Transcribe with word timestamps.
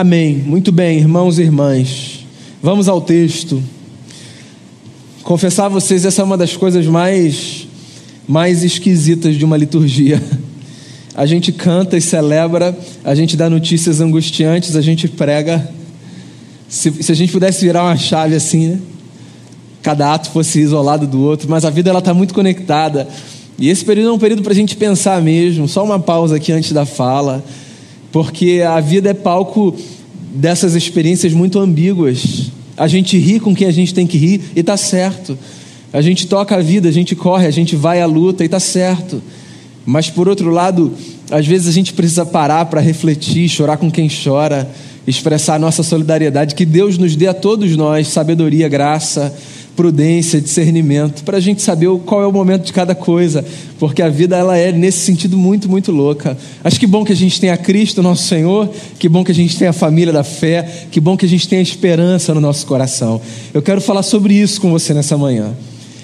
Amém. 0.00 0.36
Muito 0.36 0.70
bem, 0.70 0.98
irmãos 0.98 1.40
e 1.40 1.42
irmãs. 1.42 2.24
Vamos 2.62 2.88
ao 2.88 3.00
texto. 3.00 3.60
Confessar 5.24 5.66
a 5.66 5.68
vocês, 5.68 6.04
essa 6.04 6.22
é 6.22 6.24
uma 6.24 6.36
das 6.36 6.56
coisas 6.56 6.86
mais, 6.86 7.66
mais 8.28 8.62
esquisitas 8.62 9.34
de 9.34 9.44
uma 9.44 9.56
liturgia. 9.56 10.22
A 11.16 11.26
gente 11.26 11.50
canta 11.50 11.96
e 11.96 12.00
celebra, 12.00 12.78
a 13.02 13.12
gente 13.12 13.36
dá 13.36 13.50
notícias 13.50 14.00
angustiantes, 14.00 14.76
a 14.76 14.80
gente 14.80 15.08
prega. 15.08 15.68
Se, 16.68 16.92
se 17.02 17.10
a 17.10 17.14
gente 17.16 17.32
pudesse 17.32 17.66
virar 17.66 17.82
uma 17.82 17.96
chave 17.96 18.36
assim, 18.36 18.68
né? 18.68 18.78
Cada 19.82 20.14
ato 20.14 20.30
fosse 20.30 20.60
isolado 20.60 21.08
do 21.08 21.20
outro, 21.20 21.50
mas 21.50 21.64
a 21.64 21.70
vida 21.70 21.90
ela 21.90 21.98
está 21.98 22.14
muito 22.14 22.32
conectada. 22.32 23.08
E 23.58 23.68
esse 23.68 23.84
período 23.84 24.10
é 24.10 24.12
um 24.12 24.18
período 24.20 24.44
para 24.44 24.52
a 24.52 24.54
gente 24.54 24.76
pensar 24.76 25.20
mesmo. 25.20 25.66
Só 25.66 25.82
uma 25.82 25.98
pausa 25.98 26.36
aqui 26.36 26.52
antes 26.52 26.70
da 26.70 26.86
fala 26.86 27.42
porque 28.12 28.62
a 28.66 28.80
vida 28.80 29.10
é 29.10 29.14
palco 29.14 29.74
dessas 30.34 30.74
experiências 30.74 31.32
muito 31.32 31.58
ambíguas. 31.58 32.50
A 32.76 32.86
gente 32.86 33.18
ri 33.18 33.40
com 33.40 33.54
quem 33.54 33.66
a 33.66 33.72
gente 33.72 33.92
tem 33.92 34.06
que 34.06 34.18
rir 34.18 34.40
e 34.54 34.60
está 34.60 34.76
certo. 34.76 35.36
A 35.92 36.00
gente 36.00 36.26
toca 36.26 36.56
a 36.56 36.60
vida, 36.60 36.88
a 36.88 36.92
gente 36.92 37.16
corre, 37.16 37.46
a 37.46 37.50
gente 37.50 37.74
vai 37.74 38.00
à 38.00 38.06
luta 38.06 38.44
e 38.44 38.46
está 38.46 38.60
certo. 38.60 39.22
Mas 39.84 40.10
por 40.10 40.28
outro 40.28 40.50
lado, 40.50 40.92
às 41.30 41.46
vezes 41.46 41.66
a 41.66 41.72
gente 41.72 41.92
precisa 41.92 42.26
parar 42.26 42.66
para 42.66 42.80
refletir, 42.80 43.48
chorar 43.48 43.78
com 43.78 43.90
quem 43.90 44.08
chora, 44.08 44.70
expressar 45.06 45.54
a 45.54 45.58
nossa 45.58 45.82
solidariedade. 45.82 46.54
Que 46.54 46.66
Deus 46.66 46.98
nos 46.98 47.16
dê 47.16 47.26
a 47.26 47.34
todos 47.34 47.74
nós 47.76 48.08
sabedoria, 48.08 48.68
graça 48.68 49.34
prudência, 49.78 50.40
discernimento, 50.40 51.22
para 51.22 51.36
a 51.36 51.40
gente 51.40 51.62
saber 51.62 51.88
qual 52.04 52.20
é 52.20 52.26
o 52.26 52.32
momento 52.32 52.64
de 52.64 52.72
cada 52.72 52.96
coisa, 52.96 53.44
porque 53.78 54.02
a 54.02 54.08
vida 54.08 54.36
ela 54.36 54.58
é 54.58 54.72
nesse 54.72 54.98
sentido 54.98 55.38
muito, 55.38 55.68
muito 55.68 55.92
louca. 55.92 56.36
Acho 56.64 56.80
que 56.80 56.86
bom 56.86 57.04
que 57.04 57.12
a 57.12 57.16
gente 57.16 57.40
tenha 57.40 57.56
Cristo, 57.56 58.02
nosso 58.02 58.24
Senhor, 58.24 58.68
que 58.98 59.08
bom 59.08 59.22
que 59.22 59.30
a 59.30 59.34
gente 59.34 59.56
tenha 59.56 59.70
a 59.70 59.72
família 59.72 60.12
da 60.12 60.24
fé, 60.24 60.68
que 60.90 60.98
bom 61.00 61.16
que 61.16 61.24
a 61.24 61.28
gente 61.28 61.46
tenha 61.46 61.62
esperança 61.62 62.34
no 62.34 62.40
nosso 62.40 62.66
coração. 62.66 63.20
Eu 63.54 63.62
quero 63.62 63.80
falar 63.80 64.02
sobre 64.02 64.34
isso 64.34 64.60
com 64.60 64.68
você 64.72 64.92
nessa 64.92 65.16
manhã. 65.16 65.52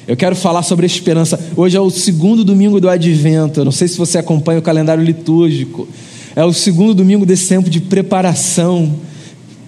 Eu 0.06 0.16
quero 0.16 0.36
falar 0.36 0.62
sobre 0.62 0.84
a 0.84 0.86
esperança. 0.86 1.36
Hoje 1.56 1.76
é 1.76 1.80
o 1.80 1.90
segundo 1.90 2.44
domingo 2.44 2.80
do 2.80 2.88
Advento. 2.88 3.58
Eu 3.58 3.64
não 3.64 3.72
sei 3.72 3.88
se 3.88 3.98
você 3.98 4.18
acompanha 4.18 4.60
o 4.60 4.62
calendário 4.62 5.02
litúrgico. 5.02 5.88
É 6.36 6.44
o 6.44 6.52
segundo 6.52 6.94
domingo 6.94 7.26
desse 7.26 7.48
tempo 7.48 7.68
de 7.68 7.80
preparação 7.80 8.94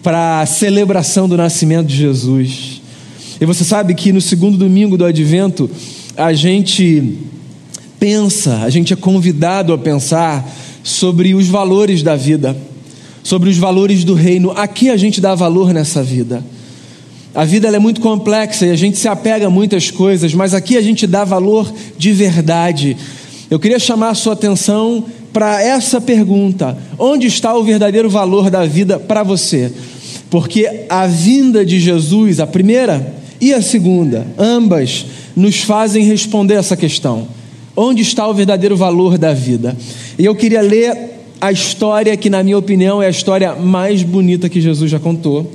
para 0.00 0.42
a 0.42 0.46
celebração 0.46 1.28
do 1.28 1.36
nascimento 1.36 1.88
de 1.88 1.96
Jesus. 1.96 2.75
E 3.40 3.44
você 3.44 3.64
sabe 3.64 3.94
que 3.94 4.12
no 4.12 4.20
segundo 4.20 4.56
domingo 4.56 4.96
do 4.96 5.04
advento, 5.04 5.70
a 6.16 6.32
gente 6.32 7.18
pensa, 7.98 8.62
a 8.62 8.70
gente 8.70 8.92
é 8.92 8.96
convidado 8.96 9.72
a 9.72 9.78
pensar 9.78 10.48
sobre 10.82 11.34
os 11.34 11.46
valores 11.48 12.02
da 12.02 12.16
vida, 12.16 12.56
sobre 13.22 13.50
os 13.50 13.58
valores 13.58 14.04
do 14.04 14.14
reino. 14.14 14.52
A 14.52 14.66
que 14.66 14.88
a 14.88 14.96
gente 14.96 15.20
dá 15.20 15.34
valor 15.34 15.74
nessa 15.74 16.02
vida? 16.02 16.42
A 17.34 17.44
vida 17.44 17.68
é 17.68 17.78
muito 17.78 18.00
complexa 18.00 18.64
e 18.64 18.70
a 18.70 18.76
gente 18.76 18.96
se 18.96 19.08
apega 19.08 19.48
a 19.48 19.50
muitas 19.50 19.90
coisas, 19.90 20.32
mas 20.32 20.54
aqui 20.54 20.78
a 20.78 20.80
gente 20.80 21.06
dá 21.06 21.22
valor 21.22 21.70
de 21.98 22.12
verdade. 22.12 22.96
Eu 23.50 23.58
queria 23.58 23.78
chamar 23.78 24.10
a 24.10 24.14
sua 24.14 24.32
atenção 24.32 25.04
para 25.30 25.62
essa 25.62 26.00
pergunta: 26.00 26.78
onde 26.98 27.26
está 27.26 27.54
o 27.54 27.62
verdadeiro 27.62 28.08
valor 28.08 28.48
da 28.48 28.64
vida 28.64 28.98
para 28.98 29.22
você? 29.22 29.70
Porque 30.30 30.86
a 30.88 31.06
vinda 31.06 31.64
de 31.64 31.78
Jesus, 31.78 32.40
a 32.40 32.46
primeira, 32.46 33.15
e 33.40 33.52
a 33.52 33.60
segunda, 33.60 34.26
ambas 34.38 35.06
nos 35.34 35.62
fazem 35.62 36.04
responder 36.04 36.54
essa 36.54 36.76
questão: 36.76 37.28
onde 37.76 38.02
está 38.02 38.26
o 38.26 38.34
verdadeiro 38.34 38.76
valor 38.76 39.18
da 39.18 39.32
vida? 39.32 39.76
E 40.18 40.24
eu 40.24 40.34
queria 40.34 40.62
ler 40.62 41.16
a 41.40 41.52
história 41.52 42.16
que, 42.16 42.30
na 42.30 42.42
minha 42.42 42.56
opinião, 42.56 43.02
é 43.02 43.06
a 43.06 43.10
história 43.10 43.54
mais 43.54 44.02
bonita 44.02 44.48
que 44.48 44.60
Jesus 44.60 44.90
já 44.90 44.98
contou. 44.98 45.50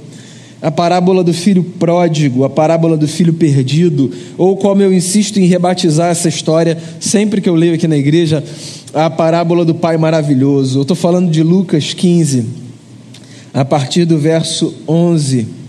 A 0.62 0.70
parábola 0.70 1.24
do 1.24 1.34
filho 1.34 1.64
pródigo, 1.64 2.44
a 2.44 2.50
parábola 2.50 2.96
do 2.96 3.08
filho 3.08 3.34
perdido, 3.34 4.12
ou 4.38 4.56
como 4.56 4.84
eu 4.84 4.94
insisto 4.94 5.40
em 5.40 5.48
rebatizar 5.48 6.12
essa 6.12 6.30
história 6.30 6.78
sempre 7.00 7.42
que 7.42 7.50
eu 7.50 7.56
leio 7.56 7.74
aqui 7.74 7.88
na 7.88 7.98
igreja, 7.98 8.44
a 8.94 9.10
parábola 9.10 9.66
do 9.66 9.74
pai 9.74 9.98
maravilhoso. 9.98 10.78
Eu 10.78 10.82
estou 10.84 10.96
falando 10.96 11.32
de 11.32 11.42
Lucas 11.42 11.96
15, 11.96 12.46
a 13.52 13.66
partir 13.66 14.06
do 14.06 14.20
verso 14.20 14.72
11. 14.88 15.61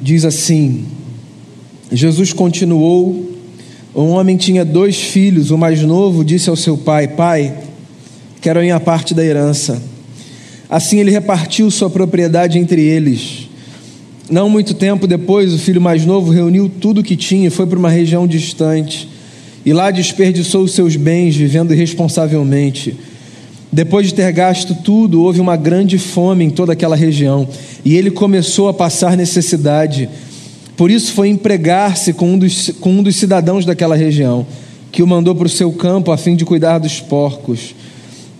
Diz 0.00 0.24
assim: 0.24 0.84
Jesus 1.90 2.32
continuou. 2.32 3.26
Um 3.94 4.10
homem 4.10 4.36
tinha 4.36 4.64
dois 4.64 4.96
filhos. 4.96 5.50
O 5.50 5.58
mais 5.58 5.82
novo 5.82 6.24
disse 6.24 6.50
ao 6.50 6.56
seu 6.56 6.76
pai: 6.76 7.08
Pai, 7.08 7.54
quero 8.40 8.60
a 8.60 8.62
minha 8.62 8.80
parte 8.80 9.14
da 9.14 9.24
herança. 9.24 9.82
Assim 10.68 10.98
ele 10.98 11.10
repartiu 11.10 11.70
sua 11.70 11.88
propriedade 11.88 12.58
entre 12.58 12.82
eles. 12.82 13.48
Não 14.30 14.50
muito 14.50 14.74
tempo 14.74 15.06
depois, 15.06 15.54
o 15.54 15.58
filho 15.58 15.80
mais 15.80 16.04
novo 16.04 16.30
reuniu 16.30 16.68
tudo 16.68 17.00
o 17.00 17.04
que 17.04 17.16
tinha 17.16 17.48
e 17.48 17.50
foi 17.50 17.66
para 17.66 17.78
uma 17.78 17.88
região 17.88 18.26
distante. 18.26 19.08
E 19.64 19.72
lá 19.72 19.90
desperdiçou 19.90 20.64
os 20.64 20.72
seus 20.72 20.96
bens, 20.96 21.34
vivendo 21.34 21.72
irresponsavelmente. 21.72 22.94
Depois 23.70 24.06
de 24.06 24.14
ter 24.14 24.32
gasto 24.32 24.74
tudo, 24.74 25.22
houve 25.22 25.40
uma 25.40 25.56
grande 25.56 25.98
fome 25.98 26.44
em 26.44 26.50
toda 26.50 26.72
aquela 26.72 26.96
região, 26.96 27.46
e 27.84 27.96
ele 27.96 28.10
começou 28.10 28.68
a 28.68 28.74
passar 28.74 29.16
necessidade. 29.16 30.08
Por 30.76 30.90
isso 30.90 31.12
foi 31.12 31.28
empregar-se 31.28 32.12
com, 32.12 32.32
um 32.32 32.38
dos, 32.38 32.70
com 32.80 32.90
um 32.90 33.02
dos 33.02 33.16
cidadãos 33.16 33.66
daquela 33.66 33.94
região, 33.94 34.46
que 34.90 35.02
o 35.02 35.06
mandou 35.06 35.34
para 35.34 35.46
o 35.46 35.50
seu 35.50 35.70
campo 35.72 36.10
a 36.10 36.16
fim 36.16 36.34
de 36.34 36.46
cuidar 36.46 36.78
dos 36.78 36.98
porcos. 37.00 37.74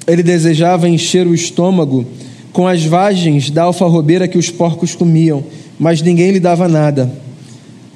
Ele 0.07 0.23
desejava 0.23 0.89
encher 0.89 1.27
o 1.27 1.35
estômago 1.35 2.07
com 2.51 2.67
as 2.67 2.83
vagens 2.85 3.51
da 3.51 3.65
alfarrobeira 3.65 4.27
que 4.27 4.39
os 4.39 4.51
porcos 4.51 4.95
comiam, 4.95 5.45
mas 5.79 6.01
ninguém 6.01 6.31
lhe 6.31 6.41
dava 6.41 6.67
nada. 6.67 7.11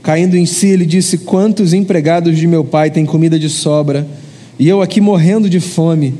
Caindo 0.02 0.36
em 0.36 0.44
si, 0.44 0.66
ele 0.66 0.84
disse: 0.84 1.18
Quantos 1.18 1.72
empregados 1.72 2.36
de 2.36 2.46
meu 2.46 2.62
pai 2.62 2.90
têm 2.90 3.06
comida 3.06 3.38
de 3.38 3.48
sobra, 3.48 4.06
e 4.58 4.68
eu 4.68 4.82
aqui 4.82 5.00
morrendo 5.00 5.48
de 5.48 5.60
fome? 5.60 6.14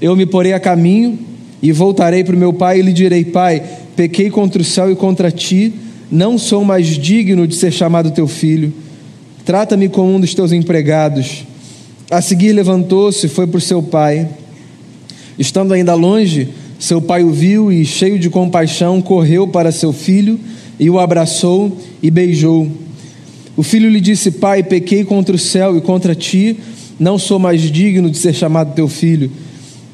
Eu 0.00 0.14
me 0.14 0.26
porei 0.26 0.52
a 0.52 0.60
caminho 0.60 1.18
e 1.62 1.72
voltarei 1.72 2.22
para 2.22 2.36
o 2.36 2.38
meu 2.38 2.52
pai 2.52 2.78
e 2.78 2.82
lhe 2.82 2.92
direi: 2.92 3.24
Pai, 3.24 3.62
pequei 3.96 4.30
contra 4.30 4.62
o 4.62 4.64
céu 4.64 4.90
e 4.92 4.96
contra 4.96 5.30
ti, 5.30 5.72
não 6.10 6.38
sou 6.38 6.64
mais 6.64 6.86
digno 6.86 7.46
de 7.46 7.56
ser 7.56 7.72
chamado 7.72 8.10
teu 8.10 8.28
filho. 8.28 8.72
Trata-me 9.44 9.88
como 9.88 10.14
um 10.14 10.20
dos 10.20 10.34
teus 10.34 10.52
empregados. 10.52 11.44
A 12.10 12.22
seguir 12.22 12.52
levantou-se 12.52 13.26
e 13.26 13.28
foi 13.28 13.46
para 13.46 13.58
o 13.58 13.60
seu 13.60 13.82
pai. 13.82 14.28
Estando 15.38 15.74
ainda 15.74 15.94
longe, 15.94 16.48
seu 16.78 17.02
pai 17.02 17.24
o 17.24 17.30
viu 17.30 17.72
e, 17.72 17.84
cheio 17.84 18.18
de 18.18 18.30
compaixão, 18.30 19.02
correu 19.02 19.48
para 19.48 19.72
seu 19.72 19.92
filho 19.92 20.38
e 20.78 20.88
o 20.88 20.98
abraçou 20.98 21.76
e 22.02 22.10
beijou. 22.10 22.70
O 23.56 23.62
filho 23.62 23.90
lhe 23.90 24.00
disse: 24.00 24.30
Pai, 24.30 24.62
pequei 24.62 25.04
contra 25.04 25.34
o 25.34 25.38
céu 25.38 25.76
e 25.76 25.80
contra 25.80 26.14
ti, 26.14 26.56
não 27.00 27.18
sou 27.18 27.38
mais 27.38 27.62
digno 27.62 28.08
de 28.08 28.16
ser 28.16 28.32
chamado 28.32 28.74
teu 28.74 28.86
filho. 28.86 29.30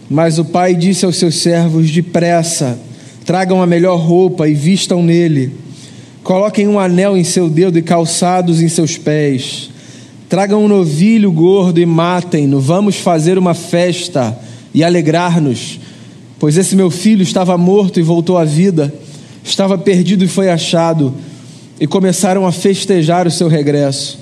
Mas 0.08 0.38
o 0.38 0.44
pai 0.44 0.74
disse 0.74 1.04
aos 1.04 1.16
seus 1.16 1.36
servos: 1.36 1.90
Depressa, 1.90 2.78
tragam 3.24 3.62
a 3.62 3.66
melhor 3.66 3.98
roupa 3.98 4.48
e 4.48 4.54
vistam 4.54 5.02
nele. 5.02 5.52
Coloquem 6.22 6.68
um 6.68 6.78
anel 6.78 7.16
em 7.16 7.24
seu 7.24 7.48
dedo 7.48 7.78
e 7.78 7.82
calçados 7.82 8.60
em 8.60 8.68
seus 8.68 8.96
pés. 8.96 9.70
Tragam 10.28 10.64
um 10.64 10.68
novilho 10.68 11.30
gordo 11.30 11.78
e 11.80 11.86
matem-no. 11.86 12.60
Vamos 12.60 12.96
fazer 12.96 13.38
uma 13.38 13.54
festa 13.54 14.36
e 14.72 14.82
alegrar-nos. 14.82 15.78
Pois 16.38 16.56
esse 16.56 16.74
meu 16.74 16.90
filho 16.90 17.22
estava 17.22 17.56
morto 17.56 18.00
e 18.00 18.02
voltou 18.02 18.36
à 18.36 18.44
vida, 18.44 18.92
estava 19.42 19.78
perdido 19.78 20.24
e 20.24 20.28
foi 20.28 20.50
achado. 20.50 21.14
E 21.78 21.86
começaram 21.86 22.46
a 22.46 22.52
festejar 22.52 23.26
o 23.26 23.30
seu 23.30 23.48
regresso. 23.48 24.18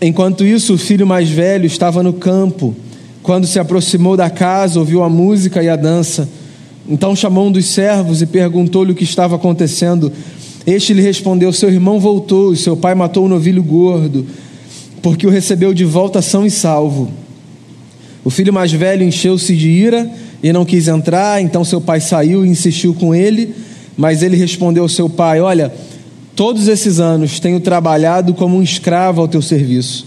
Enquanto 0.00 0.44
isso, 0.44 0.74
o 0.74 0.78
filho 0.78 1.06
mais 1.06 1.28
velho 1.28 1.66
estava 1.66 2.02
no 2.02 2.12
campo 2.12 2.74
quando 3.22 3.46
se 3.46 3.58
aproximou 3.58 4.16
da 4.16 4.28
casa, 4.28 4.80
ouviu 4.80 5.02
a 5.02 5.08
música 5.08 5.62
e 5.62 5.68
a 5.68 5.76
dança. 5.76 6.28
Então 6.88 7.14
chamou 7.14 7.46
um 7.46 7.52
dos 7.52 7.66
servos 7.66 8.20
e 8.20 8.26
perguntou-lhe 8.26 8.92
o 8.92 8.94
que 8.94 9.04
estava 9.04 9.36
acontecendo. 9.36 10.12
Este 10.66 10.92
lhe 10.92 11.02
respondeu: 11.02 11.52
Seu 11.52 11.68
irmão 11.68 12.00
voltou 12.00 12.52
e 12.52 12.56
seu 12.56 12.76
pai 12.76 12.94
matou 12.94 13.22
o 13.22 13.26
um 13.26 13.28
novilho 13.28 13.62
gordo, 13.62 14.26
porque 15.00 15.26
o 15.26 15.30
recebeu 15.30 15.72
de 15.72 15.84
volta 15.84 16.20
são 16.20 16.44
e 16.44 16.50
salvo. 16.50 17.10
O 18.24 18.30
filho 18.30 18.52
mais 18.52 18.72
velho 18.72 19.04
encheu-se 19.04 19.56
de 19.56 19.68
ira 19.68 20.10
e 20.42 20.52
não 20.52 20.64
quis 20.64 20.88
entrar, 20.88 21.40
então 21.40 21.64
seu 21.64 21.80
pai 21.80 22.00
saiu 22.00 22.44
e 22.44 22.48
insistiu 22.48 22.94
com 22.94 23.14
ele, 23.14 23.54
mas 23.96 24.22
ele 24.22 24.36
respondeu 24.36 24.82
ao 24.82 24.88
seu 24.88 25.08
pai: 25.08 25.40
Olha, 25.40 25.72
todos 26.34 26.66
esses 26.66 26.98
anos 26.98 27.38
tenho 27.38 27.60
trabalhado 27.60 28.34
como 28.34 28.56
um 28.56 28.62
escravo 28.62 29.20
ao 29.20 29.28
teu 29.28 29.42
serviço 29.42 30.06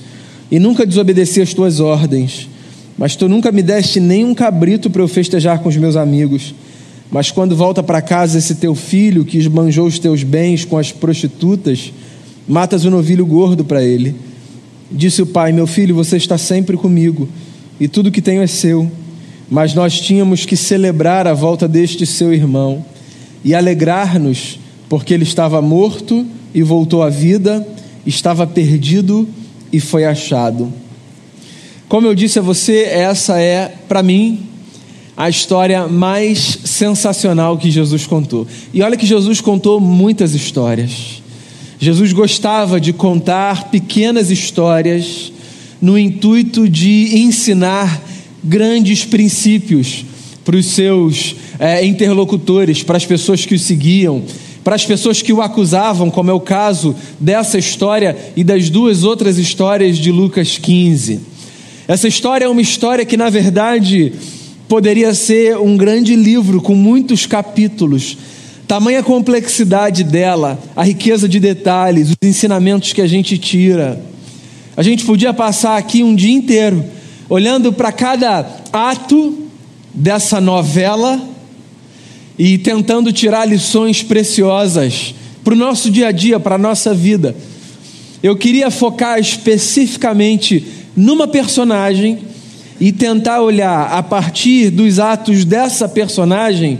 e 0.51 0.59
nunca 0.59 0.85
desobedeci 0.85 1.41
às 1.41 1.53
tuas 1.53 1.79
ordens. 1.79 2.49
Mas 2.97 3.15
tu 3.15 3.27
nunca 3.27 3.51
me 3.51 3.61
deste 3.61 3.99
nem 3.99 4.23
um 4.23 4.33
cabrito 4.33 4.89
para 4.89 5.01
eu 5.01 5.07
festejar 5.07 5.59
com 5.59 5.69
os 5.69 5.75
meus 5.75 5.95
amigos. 5.95 6.55
Mas 7.11 7.29
quando 7.29 7.55
volta 7.55 7.83
para 7.83 8.01
casa 8.01 8.37
esse 8.37 8.55
teu 8.55 8.73
filho 8.73 9.25
que 9.25 9.37
esbanjou 9.37 9.85
os 9.85 9.99
teus 9.99 10.23
bens 10.23 10.65
com 10.65 10.77
as 10.77 10.91
prostitutas, 10.91 11.91
matas 12.47 12.85
o 12.85 12.87
um 12.87 12.91
novilho 12.91 13.25
gordo 13.25 13.63
para 13.63 13.83
ele. 13.83 14.15
Disse 14.91 15.21
o 15.21 15.25
pai: 15.25 15.51
Meu 15.51 15.67
filho, 15.67 15.93
você 15.93 16.17
está 16.17 16.37
sempre 16.37 16.77
comigo, 16.77 17.27
e 17.79 17.87
tudo 17.87 18.11
que 18.11 18.21
tenho 18.21 18.41
é 18.41 18.47
seu. 18.47 18.89
Mas 19.49 19.73
nós 19.73 19.99
tínhamos 19.99 20.45
que 20.45 20.57
celebrar 20.57 21.27
a 21.27 21.33
volta 21.33 21.67
deste 21.67 22.05
seu 22.05 22.33
irmão 22.33 22.83
e 23.43 23.53
alegrar-nos, 23.53 24.59
porque 24.89 25.13
ele 25.13 25.23
estava 25.23 25.61
morto 25.61 26.25
e 26.53 26.63
voltou 26.63 27.03
à 27.03 27.09
vida, 27.09 27.65
estava 28.05 28.47
perdido 28.47 29.27
e 29.71 29.79
foi 29.79 30.05
achado. 30.05 30.71
Como 31.87 32.07
eu 32.07 32.15
disse 32.15 32.39
a 32.39 32.41
você, 32.41 32.83
essa 32.83 33.39
é, 33.39 33.73
para 33.87 34.01
mim, 34.01 34.39
a 35.15 35.29
história 35.29 35.87
mais 35.87 36.59
sensacional 36.65 37.57
que 37.57 37.69
Jesus 37.69 38.05
contou. 38.07 38.47
E 38.73 38.81
olha 38.81 38.97
que 38.97 39.05
Jesus 39.05 39.39
contou 39.39 39.79
muitas 39.79 40.33
histórias. 40.33 41.21
Jesus 41.79 42.11
gostava 42.11 42.81
de 42.81 42.91
contar 42.91 43.69
pequenas 43.69 44.31
histórias 44.31 45.31
no 45.81 45.97
intuito 45.97 46.67
de 46.67 47.19
ensinar 47.19 48.01
grandes 48.43 49.05
princípios 49.05 50.05
para 50.43 50.55
os 50.55 50.65
seus 50.67 51.35
é, 51.59 51.85
interlocutores, 51.85 52.83
para 52.83 52.97
as 52.97 53.05
pessoas 53.05 53.45
que 53.45 53.55
o 53.55 53.59
seguiam, 53.59 54.23
para 54.63 54.75
as 54.75 54.85
pessoas 54.85 55.21
que 55.21 55.31
o 55.31 55.41
acusavam, 55.41 56.09
como 56.09 56.31
é 56.31 56.33
o 56.33 56.39
caso 56.39 56.95
dessa 57.19 57.57
história 57.57 58.17
e 58.35 58.43
das 58.43 58.69
duas 58.69 59.03
outras 59.03 59.37
histórias 59.37 59.97
de 59.97 60.11
Lucas 60.11 60.57
15. 60.57 61.34
Essa 61.87 62.07
história 62.07 62.45
é 62.45 62.49
uma 62.49 62.61
história 62.61 63.05
que, 63.05 63.15
na 63.15 63.29
verdade, 63.29 64.11
poderia 64.67 65.13
ser 65.13 65.57
um 65.57 65.77
grande 65.77 66.15
livro 66.15 66.59
com 66.59 66.73
muitos 66.73 67.27
capítulos. 67.27 68.17
Tamanha 68.67 69.03
complexidade 69.03 70.03
dela, 70.03 70.59
a 70.75 70.83
riqueza 70.83 71.29
de 71.29 71.39
detalhes, 71.39 72.09
os 72.09 72.27
ensinamentos 72.27 72.91
que 72.91 73.01
a 73.01 73.07
gente 73.07 73.37
tira. 73.37 74.01
A 74.75 74.81
gente 74.81 75.05
podia 75.05 75.31
passar 75.31 75.77
aqui 75.77 76.03
um 76.03 76.15
dia 76.15 76.33
inteiro 76.33 76.83
olhando 77.29 77.71
para 77.71 77.91
cada 77.91 78.45
ato 78.73 79.47
dessa 79.93 80.41
novela 80.41 81.21
e 82.37 82.57
tentando 82.57 83.13
tirar 83.13 83.45
lições 83.45 84.01
preciosas 84.01 85.13
para 85.43 85.53
o 85.53 85.57
nosso 85.57 85.91
dia 85.91 86.07
a 86.07 86.11
dia, 86.11 86.39
para 86.39 86.55
a 86.55 86.57
nossa 86.57 86.95
vida. 86.95 87.35
Eu 88.23 88.35
queria 88.35 88.71
focar 88.71 89.19
especificamente 89.19 90.84
numa 90.95 91.27
personagem 91.27 92.19
e 92.79 92.91
tentar 92.91 93.41
olhar 93.41 93.91
a 93.91 94.03
partir 94.03 94.69
dos 94.69 94.99
atos 94.99 95.45
dessa 95.45 95.87
personagem 95.87 96.79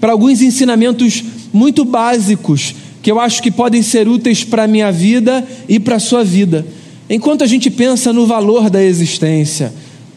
para 0.00 0.12
alguns 0.12 0.40
ensinamentos 0.40 1.22
muito 1.52 1.84
básicos 1.84 2.74
que 3.02 3.10
eu 3.10 3.18
acho 3.18 3.42
que 3.42 3.50
podem 3.50 3.82
ser 3.82 4.06
úteis 4.06 4.44
para 4.44 4.64
a 4.64 4.68
minha 4.68 4.90
vida 4.92 5.46
e 5.68 5.80
para 5.80 5.96
a 5.96 6.00
sua 6.00 6.22
vida. 6.22 6.64
Enquanto 7.10 7.42
a 7.42 7.46
gente 7.46 7.68
pensa 7.68 8.12
no 8.12 8.26
valor 8.26 8.70
da 8.70 8.82
existência, 8.82 9.72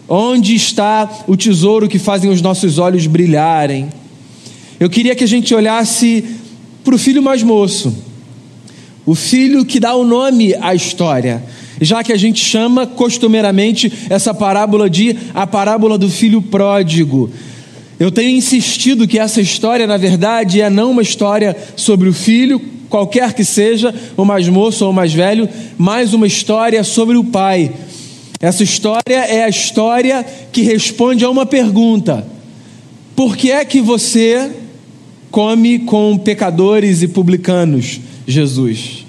onde 0.08 0.54
está 0.54 1.10
o 1.28 1.36
tesouro 1.36 1.88
que 1.88 1.98
fazem 1.98 2.30
os 2.30 2.42
nossos 2.42 2.78
olhos 2.78 3.08
brilharem, 3.08 3.90
eu 4.80 4.90
queria 4.90 5.16
que 5.16 5.24
a 5.24 5.28
gente 5.28 5.54
olhasse 5.54 6.24
para 6.84 6.94
o 6.94 6.98
filho 6.98 7.24
mais 7.24 7.42
moço, 7.42 7.94
o 9.06 9.16
filho 9.16 9.66
que 9.66 9.80
dá 9.80 9.96
o 9.96 10.04
nome 10.04 10.54
à 10.62 10.76
história, 10.76 11.44
já 11.82 12.04
que 12.04 12.14
a 12.14 12.18
gente 12.18 12.44
chama 12.44 12.86
costumeiramente 12.88 13.92
essa 14.10 14.34
parábola 14.34 14.90
de 14.90 15.16
a 15.34 15.46
parábola 15.46 15.98
do 15.98 16.10
filho 16.10 16.42
pródigo. 16.42 17.30
Eu 18.00 18.12
tenho 18.12 18.36
insistido 18.36 19.08
que 19.08 19.18
essa 19.18 19.40
história, 19.40 19.88
na 19.88 19.98
verdade, 19.98 20.62
é 20.62 20.70
não 20.70 20.92
uma 20.92 21.02
história 21.02 21.56
sobre 21.76 22.10
o 22.10 22.14
filho, 22.14 22.60
qualquer 22.90 23.34
que 23.34 23.46
seja, 23.46 23.94
o 24.18 24.26
mais 24.26 24.48
moço 24.50 24.84
ou 24.84 24.92
o 24.92 24.94
mais 24.94 25.14
velho, 25.14 25.48
mas 25.78 26.14
uma 26.14 26.28
história 26.28 26.84
sobre 26.84 27.18
o 27.18 27.24
pai. 27.24 27.72
Essa 28.42 28.64
história 28.64 29.16
é 29.16 29.44
a 29.44 29.50
história 29.50 30.26
que 30.52 30.62
responde 30.62 31.24
a 31.24 31.30
uma 31.30 31.46
pergunta: 31.46 32.28
por 33.16 33.38
que 33.38 33.50
é 33.52 33.64
que 33.64 33.80
você 33.80 34.52
come 35.32 35.80
com 35.80 36.18
pecadores 36.18 37.02
e 37.02 37.08
publicanos, 37.08 38.00
Jesus? 38.28 39.05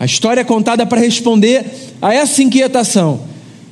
A 0.00 0.06
história 0.06 0.40
é 0.40 0.44
contada 0.44 0.86
para 0.86 0.98
responder 0.98 1.66
a 2.00 2.14
essa 2.14 2.42
inquietação 2.42 3.20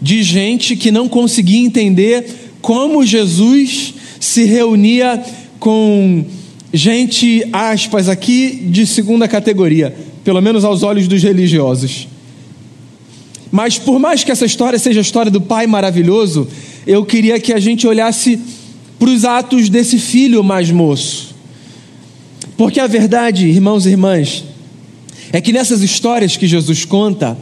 de 0.01 0.23
gente 0.23 0.77
que 0.77 0.91
não 0.91 1.09
conseguia 1.09 1.59
entender 1.59 2.51
como 2.61 3.03
Jesus 3.03 3.95
se 4.21 4.45
reunia 4.45 5.25
com 5.59 6.27
gente, 6.71 7.49
aspas, 7.51 8.11
aqui 8.11 8.51
de 8.51 8.87
segunda 8.87 9.27
categoria, 9.27 9.97
pelo 10.23 10.43
menos 10.43 10.67
aos 10.67 10.83
olhos 10.83 11.09
dos 11.09 11.23
religiosos. 11.23 12.07
Mas 13.51 13.79
por 13.79 13.99
mais 13.99 14.23
que 14.23 14.31
essa 14.31 14.45
história 14.45 14.79
seja 14.79 15.01
a 15.01 15.03
história 15.03 15.31
do 15.31 15.41
Pai 15.41 15.67
maravilhoso, 15.67 16.47
eu 16.87 17.07
queria 17.07 17.41
que 17.41 17.55
a 17.55 17.59
gente 17.59 17.87
olhasse 17.87 18.39
para 18.99 19.09
os 19.09 19.25
atos 19.25 19.71
desse 19.71 19.99
filho 19.99 20.45
mais 20.45 20.71
moço. 20.71 21.35
Porque 22.55 22.79
a 22.79 22.87
verdade, 22.87 23.47
irmãos 23.47 23.87
e 23.87 23.91
irmãs, 23.91 24.45
é 25.33 25.41
que 25.41 25.53
nessas 25.53 25.83
histórias 25.83 26.37
que 26.37 26.47
Jesus 26.47 26.85
conta, 26.85 27.37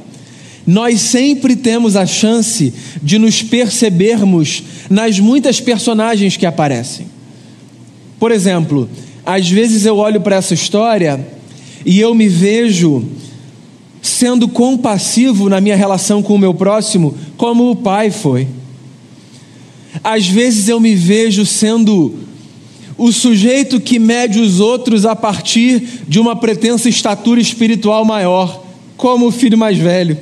nós 0.66 1.00
sempre 1.00 1.54
temos 1.54 1.94
a 1.94 2.04
chance 2.04 2.74
de 3.02 3.18
nos 3.18 3.42
percebermos 3.42 4.62
nas 4.90 5.20
muitas 5.20 5.60
personagens 5.60 6.36
que 6.36 6.44
aparecem. 6.44 7.06
Por 8.18 8.32
exemplo, 8.32 8.88
às 9.24 9.48
vezes 9.48 9.86
eu 9.86 9.96
olho 9.96 10.20
para 10.20 10.36
essa 10.36 10.54
história 10.54 11.24
e 11.84 12.00
eu 12.00 12.14
me 12.14 12.28
vejo 12.28 13.06
sendo 14.02 14.48
compassivo 14.48 15.48
na 15.48 15.60
minha 15.60 15.76
relação 15.76 16.22
com 16.22 16.34
o 16.34 16.38
meu 16.38 16.54
próximo, 16.54 17.14
como 17.36 17.70
o 17.70 17.76
pai 17.76 18.10
foi. 18.10 18.48
Às 20.02 20.26
vezes 20.26 20.68
eu 20.68 20.80
me 20.80 20.94
vejo 20.94 21.44
sendo 21.46 22.14
o 22.98 23.12
sujeito 23.12 23.80
que 23.80 23.98
mede 23.98 24.40
os 24.40 24.60
outros 24.60 25.04
a 25.04 25.14
partir 25.14 25.82
de 26.08 26.18
uma 26.18 26.34
pretensa 26.34 26.88
estatura 26.88 27.40
espiritual 27.40 28.04
maior, 28.04 28.64
como 28.96 29.26
o 29.26 29.32
filho 29.32 29.58
mais 29.58 29.76
velho. 29.76 30.18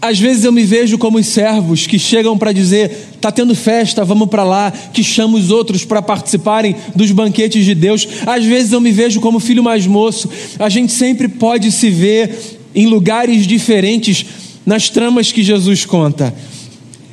Às 0.00 0.18
vezes 0.18 0.44
eu 0.44 0.52
me 0.52 0.64
vejo 0.64 0.98
como 0.98 1.16
os 1.16 1.26
servos 1.26 1.86
que 1.86 1.98
chegam 1.98 2.36
para 2.36 2.52
dizer: 2.52 2.90
está 3.14 3.32
tendo 3.32 3.54
festa, 3.54 4.04
vamos 4.04 4.28
para 4.28 4.44
lá, 4.44 4.70
que 4.70 5.02
chama 5.02 5.38
os 5.38 5.50
outros 5.50 5.82
para 5.82 6.02
participarem 6.02 6.76
dos 6.94 7.10
banquetes 7.10 7.64
de 7.64 7.74
Deus. 7.74 8.06
Às 8.26 8.44
vezes 8.44 8.72
eu 8.72 8.82
me 8.82 8.92
vejo 8.92 9.18
como 9.18 9.40
filho 9.40 9.62
mais 9.62 9.86
moço. 9.86 10.28
A 10.58 10.68
gente 10.68 10.92
sempre 10.92 11.26
pode 11.26 11.72
se 11.72 11.88
ver 11.88 12.60
em 12.74 12.86
lugares 12.86 13.46
diferentes 13.46 14.26
nas 14.66 14.90
tramas 14.90 15.32
que 15.32 15.42
Jesus 15.42 15.86
conta. 15.86 16.34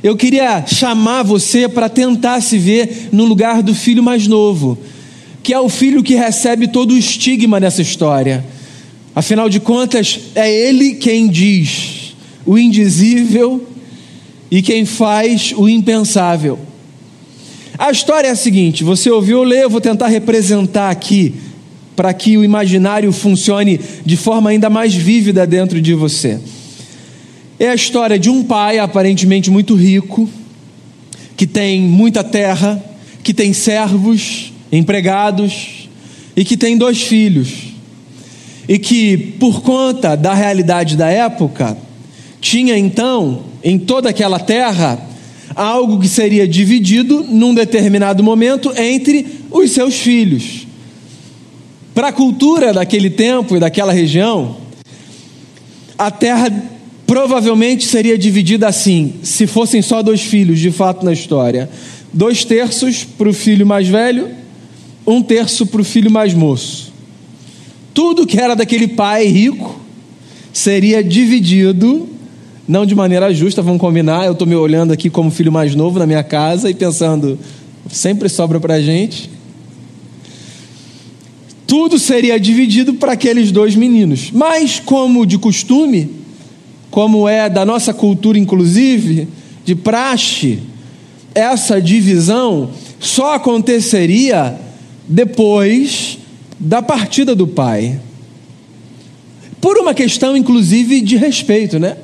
Eu 0.03 0.15
queria 0.15 0.65
chamar 0.65 1.21
você 1.21 1.69
para 1.69 1.87
tentar 1.87 2.41
se 2.41 2.57
ver 2.57 3.09
no 3.11 3.23
lugar 3.23 3.61
do 3.61 3.75
filho 3.75 4.01
mais 4.01 4.25
novo, 4.25 4.77
que 5.43 5.53
é 5.53 5.59
o 5.59 5.69
filho 5.69 6.01
que 6.01 6.15
recebe 6.15 6.67
todo 6.67 6.91
o 6.91 6.97
estigma 6.97 7.59
dessa 7.59 7.83
história. 7.83 8.43
Afinal 9.15 9.47
de 9.47 9.59
contas, 9.59 10.19
é 10.33 10.51
ele 10.51 10.95
quem 10.95 11.27
diz 11.27 12.15
o 12.45 12.57
indizível 12.57 13.67
e 14.49 14.61
quem 14.61 14.85
faz 14.85 15.53
o 15.55 15.69
impensável. 15.69 16.57
A 17.77 17.91
história 17.91 18.27
é 18.27 18.31
a 18.31 18.35
seguinte: 18.35 18.83
você 18.83 19.11
ouviu 19.11 19.43
ler, 19.43 19.63
eu 19.63 19.69
vou 19.69 19.81
tentar 19.81 20.07
representar 20.07 20.89
aqui, 20.89 21.35
para 21.95 22.11
que 22.13 22.37
o 22.37 22.43
imaginário 22.43 23.11
funcione 23.11 23.79
de 24.03 24.17
forma 24.17 24.49
ainda 24.49 24.69
mais 24.69 24.95
vívida 24.95 25.45
dentro 25.45 25.79
de 25.79 25.93
você. 25.93 26.39
É 27.61 27.69
a 27.69 27.75
história 27.75 28.17
de 28.17 28.27
um 28.27 28.41
pai 28.41 28.79
aparentemente 28.79 29.51
muito 29.51 29.75
rico, 29.75 30.27
que 31.37 31.45
tem 31.45 31.79
muita 31.79 32.23
terra, 32.23 32.83
que 33.21 33.35
tem 33.35 33.53
servos, 33.53 34.51
empregados 34.71 35.87
e 36.35 36.43
que 36.43 36.57
tem 36.57 36.75
dois 36.75 37.03
filhos. 37.03 37.49
E 38.67 38.79
que, 38.79 39.15
por 39.39 39.61
conta 39.61 40.15
da 40.15 40.33
realidade 40.33 40.97
da 40.97 41.07
época, 41.11 41.77
tinha 42.39 42.75
então 42.75 43.43
em 43.63 43.77
toda 43.77 44.09
aquela 44.09 44.39
terra 44.39 44.99
algo 45.53 45.99
que 45.99 46.07
seria 46.07 46.47
dividido 46.47 47.23
num 47.29 47.53
determinado 47.53 48.23
momento 48.23 48.73
entre 48.75 49.27
os 49.51 49.69
seus 49.69 49.93
filhos. 49.93 50.65
Para 51.93 52.07
a 52.07 52.11
cultura 52.11 52.73
daquele 52.73 53.11
tempo 53.11 53.55
e 53.55 53.59
daquela 53.59 53.93
região, 53.93 54.57
a 55.95 56.09
terra 56.09 56.71
provavelmente 57.11 57.87
seria 57.87 58.17
dividida 58.17 58.69
assim, 58.69 59.15
se 59.21 59.45
fossem 59.45 59.81
só 59.81 60.01
dois 60.01 60.21
filhos, 60.21 60.59
de 60.59 60.71
fato, 60.71 61.03
na 61.03 61.11
história: 61.11 61.69
dois 62.13 62.45
terços 62.45 63.03
para 63.03 63.27
o 63.27 63.33
filho 63.33 63.67
mais 63.67 63.85
velho, 63.85 64.29
um 65.05 65.21
terço 65.21 65.65
para 65.65 65.81
o 65.81 65.83
filho 65.83 66.09
mais 66.09 66.33
moço. 66.33 66.93
Tudo 67.93 68.25
que 68.25 68.39
era 68.39 68.55
daquele 68.55 68.87
pai 68.87 69.25
rico 69.25 69.77
seria 70.53 71.03
dividido, 71.03 72.07
não 72.65 72.85
de 72.85 72.95
maneira 72.95 73.33
justa, 73.33 73.61
vamos 73.61 73.81
combinar. 73.81 74.25
Eu 74.25 74.31
estou 74.31 74.47
me 74.47 74.55
olhando 74.55 74.93
aqui 74.93 75.09
como 75.09 75.29
filho 75.29 75.51
mais 75.51 75.75
novo 75.75 75.99
na 75.99 76.07
minha 76.07 76.23
casa 76.23 76.69
e 76.69 76.73
pensando, 76.73 77.37
sempre 77.91 78.29
sobra 78.29 78.57
para 78.57 78.75
a 78.75 78.81
gente. 78.81 79.29
Tudo 81.67 81.99
seria 81.99 82.39
dividido 82.39 82.93
para 82.93 83.11
aqueles 83.11 83.51
dois 83.51 83.75
meninos, 83.75 84.31
mas, 84.31 84.79
como 84.79 85.25
de 85.25 85.37
costume, 85.37 86.20
como 86.91 87.27
é 87.27 87.49
da 87.49 87.65
nossa 87.65 87.93
cultura, 87.93 88.37
inclusive, 88.37 89.27
de 89.63 89.73
praxe, 89.73 90.59
essa 91.33 91.81
divisão 91.81 92.69
só 92.99 93.35
aconteceria 93.35 94.59
depois 95.07 96.19
da 96.59 96.81
partida 96.81 97.33
do 97.33 97.47
pai. 97.47 97.99
Por 99.61 99.77
uma 99.77 99.93
questão, 99.93 100.35
inclusive, 100.35 101.01
de 101.01 101.15
respeito, 101.15 101.79
né? 101.79 101.95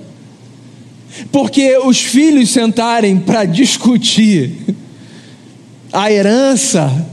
Porque 1.32 1.78
os 1.80 2.00
filhos 2.00 2.50
sentarem 2.50 3.18
para 3.18 3.44
discutir 3.44 4.52
a 5.92 6.12
herança 6.12 7.08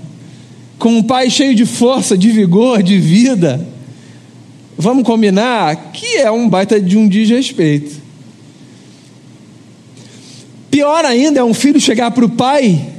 com 0.78 0.96
um 0.96 1.02
pai 1.02 1.30
cheio 1.30 1.54
de 1.54 1.64
força, 1.64 2.16
de 2.16 2.30
vigor, 2.30 2.82
de 2.82 2.98
vida, 2.98 3.66
vamos 4.76 5.04
combinar 5.04 5.92
que 5.92 6.16
é 6.18 6.30
um 6.30 6.48
baita 6.48 6.80
de 6.80 6.96
um 6.96 7.08
desrespeito. 7.08 8.02
Pior 10.70 11.04
ainda 11.04 11.40
é 11.40 11.44
um 11.44 11.54
filho 11.54 11.80
chegar 11.80 12.10
para 12.10 12.24
o 12.24 12.28
pai 12.28 12.94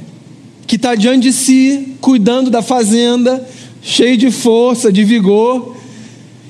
que 0.66 0.76
está 0.76 0.94
diante 0.94 1.24
de 1.24 1.32
si, 1.32 1.94
cuidando 2.00 2.50
da 2.50 2.60
fazenda, 2.62 3.46
cheio 3.82 4.16
de 4.16 4.30
força, 4.30 4.90
de 4.90 5.04
vigor, 5.04 5.76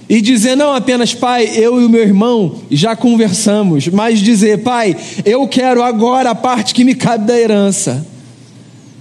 e 0.09 0.21
dizer 0.21 0.56
não 0.56 0.73
apenas, 0.73 1.12
pai, 1.12 1.50
eu 1.54 1.80
e 1.80 1.85
o 1.85 1.88
meu 1.88 2.00
irmão 2.00 2.62
já 2.71 2.95
conversamos, 2.95 3.88
mas 3.88 4.21
dizer, 4.21 4.62
pai, 4.62 4.97
eu 5.25 5.47
quero 5.49 5.83
agora 5.83 6.30
a 6.30 6.35
parte 6.35 6.73
que 6.73 6.85
me 6.85 6.95
cabe 6.95 7.26
da 7.26 7.38
herança. 7.38 8.06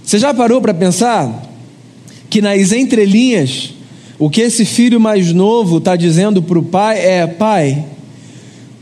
Você 0.04 0.18
já 0.18 0.34
parou 0.34 0.60
para 0.60 0.74
pensar 0.74 1.44
que 2.28 2.42
nas 2.42 2.72
entrelinhas, 2.72 3.72
o 4.18 4.30
que 4.30 4.40
esse 4.40 4.64
filho 4.64 4.98
mais 4.98 5.32
novo 5.32 5.78
está 5.78 5.94
dizendo 5.94 6.42
para 6.42 6.58
o 6.58 6.62
pai 6.62 6.98
é: 6.98 7.26
pai, 7.26 7.84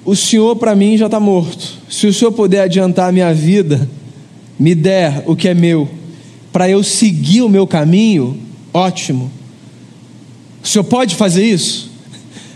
o 0.05 0.15
senhor 0.15 0.57
para 0.57 0.75
mim 0.75 0.97
já 0.97 1.07
está 1.07 1.19
morto. 1.19 1.79
Se 1.89 2.07
o 2.07 2.15
senhor 2.15 2.33
puder 2.33 2.63
adiantar 2.63 3.09
a 3.09 3.13
minha 3.13 3.33
vida, 3.35 3.89
me 4.59 4.75
der 4.75 5.25
o 5.27 5.35
que 5.35 5.49
é 5.49 5.55
meu, 5.55 5.89
para 6.53 6.69
eu 6.69 6.83
seguir 6.85 7.43
o 7.43 7.49
meu 7.49 7.67
caminho, 7.67 8.39
ótimo. 8.73 9.31
O 10.63 10.67
senhor 10.67 10.85
pode 10.85 11.15
fazer 11.15 11.45
isso? 11.45 11.91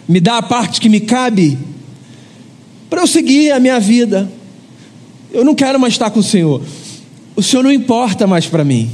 Me 0.09 0.21
dá 0.21 0.39
a 0.39 0.43
parte 0.43 0.81
que 0.81 0.89
me 0.89 1.01
cabe, 1.01 1.59
para 2.89 3.03
eu 3.03 3.07
seguir 3.07 3.51
a 3.51 3.61
minha 3.61 3.81
vida. 3.81 4.31
Eu 5.31 5.45
não 5.45 5.55
quero 5.55 5.79
mais 5.79 5.95
estar 5.95 6.11
com 6.11 6.21
o 6.21 6.23
senhor. 6.23 6.63
O 7.37 7.43
senhor 7.43 7.63
não 7.63 7.71
importa 7.71 8.27
mais 8.27 8.47
para 8.47 8.65
mim. 8.65 8.91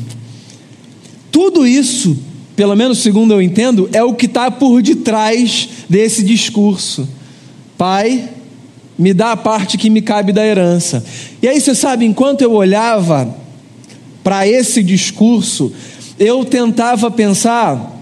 Tudo 1.31 1.67
isso, 1.67 2.17
pelo 2.57 2.77
menos 2.77 2.99
segundo 2.99 3.33
eu 3.33 3.43
entendo, 3.43 3.89
é 3.93 4.03
o 4.03 4.15
que 4.15 4.27
está 4.27 4.51
por 4.51 4.81
detrás 4.81 5.69
desse 5.89 6.23
discurso. 6.23 7.09
Pai, 7.77 8.29
me 8.99 9.13
dá 9.13 9.33
a 9.33 9.37
parte 9.37 9.77
que 9.77 9.91
me 9.91 10.01
cabe 10.01 10.33
da 10.33 10.47
herança. 10.47 11.05
E 11.43 11.49
aí 11.49 11.61
você 11.61 11.75
sabe, 11.75 12.05
enquanto 12.05 12.43
eu 12.43 12.53
olhava 12.53 13.35
para 14.23 14.47
esse 14.47 14.83
discurso, 14.83 15.73
eu 16.19 16.45
tentava 16.45 17.11
pensar 17.11 17.93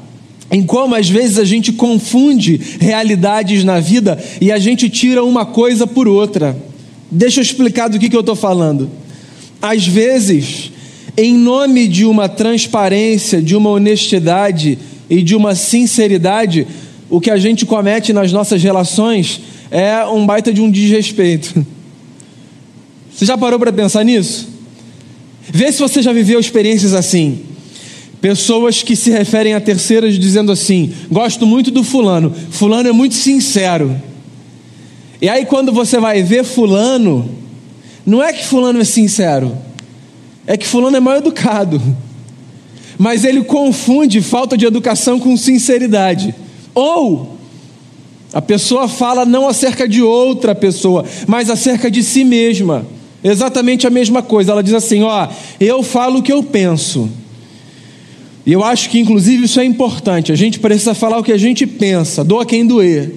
em 0.50 0.62
como 0.62 0.94
às 0.94 1.08
vezes 1.08 1.38
a 1.38 1.44
gente 1.44 1.72
confunde 1.72 2.60
realidades 2.78 3.64
na 3.64 3.80
vida 3.80 4.22
e 4.38 4.52
a 4.52 4.58
gente 4.58 4.90
tira 4.90 5.24
uma 5.24 5.46
coisa 5.46 5.86
por 5.86 6.06
outra. 6.06 6.54
Deixa 7.10 7.40
eu 7.40 7.42
explicar 7.42 7.88
do 7.88 7.98
que, 7.98 8.10
que 8.10 8.16
eu 8.16 8.20
estou 8.20 8.36
falando. 8.36 8.90
Às 9.62 9.86
vezes, 9.86 10.71
em 11.16 11.34
nome 11.34 11.86
de 11.86 12.04
uma 12.04 12.28
transparência, 12.28 13.42
de 13.42 13.54
uma 13.54 13.70
honestidade 13.70 14.78
e 15.10 15.22
de 15.22 15.34
uma 15.36 15.54
sinceridade, 15.54 16.66
o 17.10 17.20
que 17.20 17.30
a 17.30 17.36
gente 17.36 17.66
comete 17.66 18.12
nas 18.12 18.32
nossas 18.32 18.62
relações 18.62 19.40
é 19.70 20.04
um 20.06 20.24
baita 20.24 20.52
de 20.52 20.60
um 20.60 20.70
desrespeito. 20.70 21.64
Você 23.14 23.26
já 23.26 23.36
parou 23.36 23.58
para 23.58 23.72
pensar 23.72 24.04
nisso? 24.04 24.48
Vê 25.48 25.70
se 25.70 25.80
você 25.80 26.00
já 26.00 26.12
viveu 26.12 26.40
experiências 26.40 26.94
assim. 26.94 27.40
Pessoas 28.20 28.82
que 28.82 28.96
se 28.96 29.10
referem 29.10 29.52
a 29.52 29.60
terceiras 29.60 30.18
dizendo 30.18 30.50
assim: 30.50 30.92
gosto 31.10 31.44
muito 31.44 31.70
do 31.70 31.84
fulano, 31.84 32.34
fulano 32.50 32.88
é 32.88 32.92
muito 32.92 33.14
sincero. 33.14 33.94
E 35.20 35.28
aí, 35.28 35.44
quando 35.44 35.72
você 35.72 36.00
vai 36.00 36.22
ver 36.22 36.42
fulano, 36.42 37.28
não 38.06 38.22
é 38.22 38.32
que 38.32 38.44
fulano 38.44 38.80
é 38.80 38.84
sincero, 38.84 39.56
é 40.46 40.56
que 40.56 40.66
fulano 40.66 40.96
é 40.96 41.00
mal 41.00 41.16
educado. 41.16 41.80
Mas 42.98 43.24
ele 43.24 43.42
confunde 43.42 44.20
falta 44.20 44.56
de 44.56 44.66
educação 44.66 45.18
com 45.18 45.36
sinceridade. 45.36 46.34
Ou 46.74 47.36
a 48.32 48.40
pessoa 48.40 48.88
fala 48.88 49.24
não 49.24 49.46
acerca 49.46 49.86
de 49.86 50.02
outra 50.02 50.54
pessoa, 50.54 51.04
mas 51.26 51.50
acerca 51.50 51.90
de 51.90 52.02
si 52.02 52.24
mesma. 52.24 52.86
Exatamente 53.22 53.86
a 53.86 53.90
mesma 53.90 54.22
coisa. 54.22 54.52
Ela 54.52 54.62
diz 54.62 54.74
assim: 54.74 55.02
Ó, 55.02 55.28
eu 55.60 55.82
falo 55.82 56.18
o 56.18 56.22
que 56.22 56.32
eu 56.32 56.42
penso. 56.42 57.08
E 58.44 58.52
eu 58.52 58.64
acho 58.64 58.90
que, 58.90 58.98
inclusive, 58.98 59.44
isso 59.44 59.60
é 59.60 59.64
importante. 59.64 60.32
A 60.32 60.36
gente 60.36 60.58
precisa 60.58 60.94
falar 60.94 61.18
o 61.18 61.22
que 61.22 61.30
a 61.30 61.38
gente 61.38 61.64
pensa, 61.64 62.24
doa 62.24 62.44
quem 62.44 62.66
doer. 62.66 63.12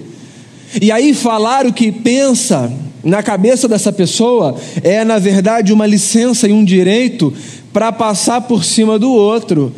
E 0.80 0.92
aí, 0.92 1.12
falar 1.14 1.66
o 1.66 1.72
que 1.72 1.90
pensa 1.90 2.72
na 3.06 3.22
cabeça 3.22 3.68
dessa 3.68 3.92
pessoa 3.92 4.56
é, 4.82 5.04
na 5.04 5.16
verdade, 5.16 5.72
uma 5.72 5.86
licença 5.86 6.48
e 6.48 6.52
um 6.52 6.64
direito 6.64 7.32
para 7.72 7.92
passar 7.92 8.40
por 8.40 8.64
cima 8.64 8.98
do 8.98 9.12
outro, 9.12 9.72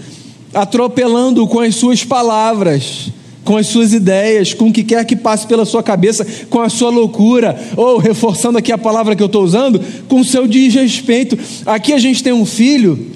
atropelando 0.54 1.47
com 1.47 1.61
as 1.61 1.75
suas 1.75 2.02
palavras, 2.02 3.11
com 3.44 3.58
as 3.58 3.66
suas 3.66 3.92
ideias, 3.92 4.54
com 4.54 4.68
o 4.68 4.73
que 4.73 4.82
quer 4.82 5.04
que 5.04 5.14
passe 5.14 5.47
pela 5.47 5.66
sua 5.66 5.82
cabeça, 5.82 6.26
com 6.49 6.62
a 6.62 6.70
sua 6.70 6.88
loucura, 6.88 7.61
ou 7.76 7.99
reforçando 7.99 8.56
aqui 8.56 8.73
a 8.73 8.78
palavra 8.78 9.14
que 9.14 9.23
eu 9.23 9.26
estou 9.26 9.44
usando, 9.44 9.78
com 10.08 10.20
o 10.20 10.25
seu 10.25 10.47
desrespeito. 10.47 11.38
Aqui 11.66 11.92
a 11.92 11.99
gente 11.99 12.23
tem 12.23 12.32
um 12.32 12.47
filho 12.47 13.11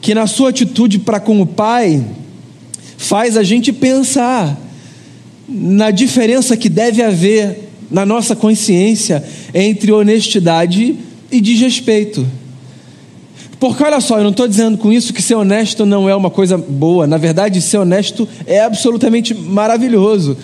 que, 0.00 0.12
na 0.12 0.26
sua 0.26 0.50
atitude 0.50 0.98
para 0.98 1.20
com 1.20 1.40
o 1.40 1.46
pai, 1.46 2.04
faz 2.96 3.36
a 3.36 3.44
gente 3.44 3.72
pensar 3.72 4.60
na 5.48 5.92
diferença 5.92 6.56
que 6.56 6.68
deve 6.68 7.00
haver 7.00 7.64
na 7.90 8.04
nossa 8.04 8.34
consciência 8.34 9.24
entre 9.52 9.92
honestidade 9.92 10.96
e 11.30 11.40
desrespeito. 11.40 12.26
Porque 13.58 13.82
olha 13.82 14.00
só, 14.00 14.18
eu 14.18 14.24
não 14.24 14.30
estou 14.30 14.46
dizendo 14.46 14.76
com 14.76 14.92
isso 14.92 15.12
que 15.12 15.22
ser 15.22 15.36
honesto 15.36 15.86
não 15.86 16.08
é 16.08 16.14
uma 16.14 16.30
coisa 16.30 16.58
boa. 16.58 17.06
Na 17.06 17.16
verdade, 17.16 17.60
ser 17.62 17.78
honesto 17.78 18.28
é 18.46 18.60
absolutamente 18.60 19.32
maravilhoso. 19.32 20.36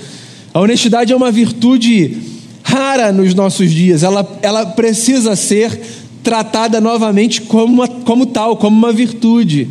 A 0.55 0.61
honestidade 0.61 1.13
é 1.13 1.17
uma 1.17 1.31
virtude 1.31 2.17
rara 2.63 3.13
nos 3.13 3.35
nossos 3.35 3.71
dias. 3.71 4.03
Ela, 4.03 4.27
ela 4.43 4.67
precisa 4.67 5.37
ser 5.37 5.81
tratada 6.23 6.81
novamente 6.81 7.43
como, 7.43 7.73
uma, 7.73 7.89
como 7.89 8.27
tal, 8.27 8.57
como 8.57 8.77
uma 8.77 8.93
virtude. 8.93 9.69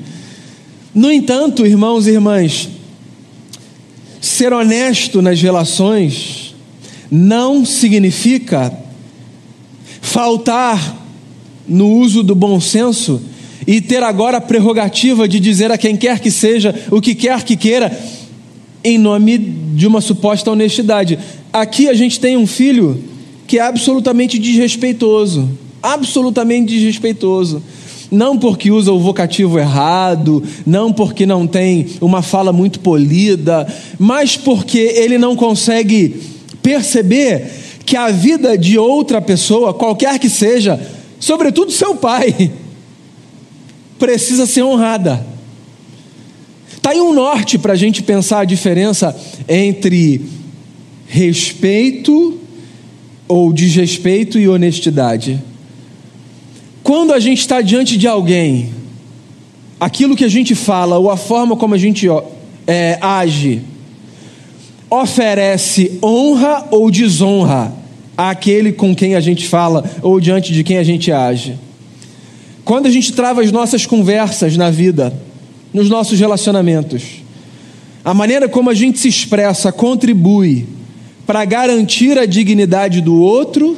No 0.94 1.12
entanto, 1.12 1.66
irmãos 1.66 2.08
e 2.08 2.12
irmãs, 2.12 2.70
ser 4.22 4.54
honesto 4.54 5.22
nas 5.22 5.42
relações 5.42 6.38
não 7.12 7.66
significa 7.66 8.72
faltar 10.01 10.98
no 11.68 11.88
uso 11.92 12.24
do 12.24 12.36
bom 12.36 12.60
senso 12.60 13.22
e 13.68 13.82
ter 13.82 14.01
agora 14.01 14.38
a 14.38 14.42
prerrogativa 14.42 15.28
de 15.28 15.39
dizer 15.39 15.72
a 15.72 15.78
quem 15.78 15.96
quer 15.96 16.20
que 16.20 16.32
seja 16.32 16.74
o 16.89 17.01
que 17.01 17.13
quer 17.13 17.44
que 17.44 17.56
queira 17.56 17.98
em 18.84 18.98
nome 18.98 19.38
de 19.38 19.86
uma 19.86 20.01
suposta 20.01 20.51
honestidade. 20.51 21.20
Aqui 21.51 21.88
a 21.88 21.94
gente 21.94 22.20
tem 22.20 22.38
um 22.38 22.48
filho 22.48 23.04
que 23.46 23.60
é 23.60 23.62
absolutamente 23.62 24.38
desrespeitoso, 24.38 25.50
absolutamente 25.82 26.74
desrespeitoso. 26.74 27.62
Não 28.12 28.38
porque 28.38 28.72
usa 28.72 28.92
o 28.92 29.00
vocativo 29.00 29.60
errado, 29.60 30.44
não 30.66 30.92
porque 30.92 31.25
não 31.25 31.46
tem 31.46 31.86
uma 32.01 32.24
fala 32.24 32.51
muito 32.51 32.80
polida, 32.80 33.68
mas 34.00 34.36
porque 34.36 34.80
ele 34.80 35.18
não 35.18 35.36
consegue 35.36 36.16
perceber 36.62 37.50
que 37.86 37.98
a 37.98 38.12
vida 38.12 38.58
de 38.58 38.78
outra 38.78 39.22
pessoa, 39.22 39.74
qualquer 39.74 40.20
que 40.20 40.30
seja, 40.30 40.80
sobretudo 41.20 41.72
seu 41.72 41.96
pai, 41.96 42.51
precisa 43.98 44.46
ser 44.46 44.63
honrada. 44.63 45.25
Está 46.75 46.92
aí 46.92 47.01
um 47.01 47.13
norte 47.13 47.58
para 47.58 47.74
a 47.74 47.75
gente 47.75 48.01
pensar 48.01 48.42
a 48.42 48.46
diferença 48.46 49.16
entre 49.48 50.22
respeito 51.08 52.39
ou 53.28 53.51
desrespeito 53.51 54.39
e 54.39 54.48
honestidade. 54.48 55.42
Quando 56.84 57.13
a 57.13 57.20
gente 57.20 57.39
está 57.39 57.62
diante 57.62 57.98
de 57.98 58.08
alguém, 58.08 58.72
aquilo 59.80 60.16
que 60.16 60.25
a 60.25 60.30
gente 60.30 60.56
fala 60.56 60.98
ou 60.98 61.10
a 61.10 61.18
forma 61.18 61.56
como 61.56 61.75
a 61.75 61.78
gente 61.78 62.08
é, 62.66 62.98
age, 63.01 63.62
oferece 64.89 66.00
honra 66.03 66.65
ou 66.72 66.89
desonra 66.89 67.72
àquele 68.17 68.72
com 68.72 68.96
quem 68.96 69.15
a 69.15 69.19
gente 69.19 69.48
fala 69.48 69.84
ou 70.01 70.19
diante 70.19 70.51
de 70.51 70.63
quem 70.63 70.77
a 70.77 70.84
gente 70.84 71.12
age. 71.12 71.55
Quando 72.65 72.88
a 72.88 72.89
gente 72.89 73.13
trava 73.13 73.41
as 73.41 73.51
nossas 73.51 73.86
conversas 73.86 74.58
na 74.58 74.69
vida, 74.69 75.13
nos 75.74 75.89
nossos 75.89 76.19
relacionamentos, 76.19 77.22
a 78.03 78.13
maneira 78.13 78.50
como 78.50 78.69
a 78.69 78.74
gente 78.74 79.00
se 79.00 79.08
expressa 79.08 79.72
contribui 79.72 80.67
para 81.25 81.46
garantir 81.46 82.17
a 82.17 82.25
dignidade 82.25 83.01
do 83.01 83.15
outro 83.15 83.77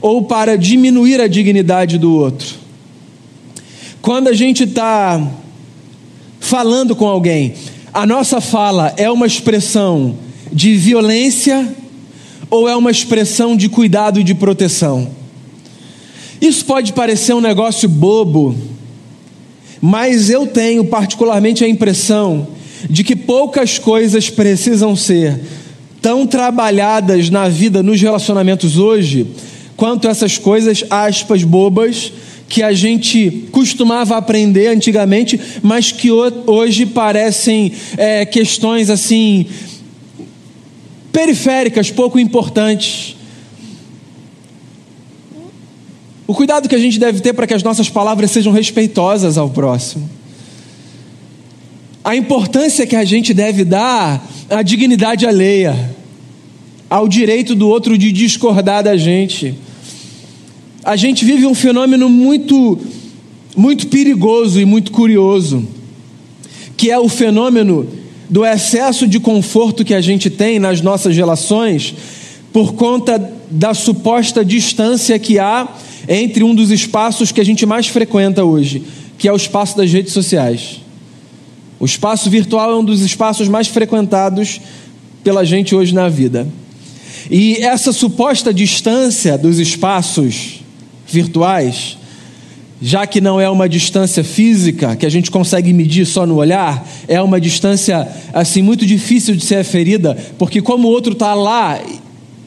ou 0.00 0.24
para 0.24 0.56
diminuir 0.56 1.20
a 1.20 1.26
dignidade 1.26 1.98
do 1.98 2.12
outro? 2.12 2.54
Quando 4.00 4.28
a 4.28 4.32
gente 4.32 4.64
está 4.64 5.20
falando 6.38 6.94
com 6.94 7.06
alguém, 7.06 7.54
a 7.92 8.06
nossa 8.06 8.40
fala 8.40 8.92
é 8.96 9.10
uma 9.10 9.26
expressão 9.26 10.23
de 10.54 10.76
violência 10.76 11.68
ou 12.48 12.68
é 12.68 12.76
uma 12.76 12.90
expressão 12.90 13.56
de 13.56 13.68
cuidado 13.68 14.20
e 14.20 14.24
de 14.24 14.34
proteção? 14.34 15.10
Isso 16.40 16.64
pode 16.64 16.92
parecer 16.92 17.34
um 17.34 17.40
negócio 17.40 17.88
bobo, 17.88 18.54
mas 19.80 20.30
eu 20.30 20.46
tenho 20.46 20.84
particularmente 20.84 21.64
a 21.64 21.68
impressão 21.68 22.46
de 22.88 23.02
que 23.02 23.16
poucas 23.16 23.78
coisas 23.78 24.30
precisam 24.30 24.94
ser 24.94 25.40
tão 26.00 26.26
trabalhadas 26.26 27.30
na 27.30 27.48
vida, 27.48 27.82
nos 27.82 28.00
relacionamentos 28.00 28.78
hoje, 28.78 29.26
quanto 29.76 30.06
essas 30.06 30.36
coisas, 30.36 30.84
aspas, 30.90 31.42
bobas, 31.42 32.12
que 32.46 32.62
a 32.62 32.72
gente 32.72 33.46
costumava 33.50 34.16
aprender 34.16 34.68
antigamente, 34.68 35.40
mas 35.62 35.90
que 35.90 36.10
hoje 36.10 36.86
parecem 36.86 37.72
é, 37.96 38.24
questões 38.26 38.90
assim 38.90 39.46
periféricas, 41.14 41.92
pouco 41.92 42.18
importantes. 42.18 43.14
O 46.26 46.34
cuidado 46.34 46.68
que 46.68 46.74
a 46.74 46.78
gente 46.78 46.98
deve 46.98 47.20
ter 47.20 47.32
para 47.32 47.46
que 47.46 47.54
as 47.54 47.62
nossas 47.62 47.88
palavras 47.88 48.32
sejam 48.32 48.52
respeitosas 48.52 49.38
ao 49.38 49.48
próximo. 49.48 50.10
A 52.02 52.16
importância 52.16 52.84
que 52.84 52.96
a 52.96 53.04
gente 53.04 53.32
deve 53.32 53.64
dar 53.64 54.26
à 54.50 54.60
dignidade 54.62 55.24
alheia, 55.24 55.94
ao 56.90 57.06
direito 57.06 57.54
do 57.54 57.68
outro 57.68 57.96
de 57.96 58.10
discordar 58.10 58.82
da 58.82 58.96
gente. 58.96 59.54
A 60.82 60.96
gente 60.96 61.24
vive 61.24 61.46
um 61.46 61.54
fenômeno 61.54 62.08
muito 62.08 62.76
muito 63.56 63.86
perigoso 63.86 64.60
e 64.60 64.64
muito 64.64 64.90
curioso, 64.90 65.64
que 66.76 66.90
é 66.90 66.98
o 66.98 67.08
fenômeno 67.08 68.03
do 68.28 68.44
excesso 68.44 69.06
de 69.06 69.20
conforto 69.20 69.84
que 69.84 69.94
a 69.94 70.00
gente 70.00 70.30
tem 70.30 70.58
nas 70.58 70.80
nossas 70.80 71.16
relações 71.16 71.94
por 72.52 72.74
conta 72.74 73.32
da 73.50 73.74
suposta 73.74 74.44
distância 74.44 75.18
que 75.18 75.38
há 75.38 75.68
entre 76.08 76.44
um 76.44 76.54
dos 76.54 76.70
espaços 76.70 77.32
que 77.32 77.40
a 77.40 77.44
gente 77.44 77.66
mais 77.66 77.88
frequenta 77.88 78.44
hoje, 78.44 78.82
que 79.18 79.28
é 79.28 79.32
o 79.32 79.36
espaço 79.36 79.76
das 79.76 79.92
redes 79.92 80.12
sociais. 80.12 80.80
O 81.78 81.84
espaço 81.84 82.30
virtual 82.30 82.70
é 82.70 82.76
um 82.76 82.84
dos 82.84 83.02
espaços 83.02 83.48
mais 83.48 83.68
frequentados 83.68 84.60
pela 85.22 85.44
gente 85.44 85.74
hoje 85.74 85.94
na 85.94 86.08
vida. 86.08 86.46
E 87.30 87.56
essa 87.56 87.92
suposta 87.92 88.52
distância 88.52 89.36
dos 89.36 89.58
espaços 89.58 90.60
virtuais 91.06 91.96
já 92.80 93.06
que 93.06 93.20
não 93.20 93.40
é 93.40 93.48
uma 93.48 93.68
distância 93.68 94.22
física 94.22 94.96
que 94.96 95.06
a 95.06 95.10
gente 95.10 95.30
consegue 95.30 95.72
medir 95.72 96.06
só 96.06 96.26
no 96.26 96.36
olhar, 96.36 96.86
é 97.08 97.20
uma 97.20 97.40
distância 97.40 98.06
assim 98.32 98.62
muito 98.62 98.84
difícil 98.84 99.34
de 99.36 99.44
ser 99.44 99.56
aferida, 99.56 100.16
porque 100.38 100.60
como 100.60 100.88
o 100.88 100.90
outro 100.90 101.12
está 101.12 101.34
lá, 101.34 101.80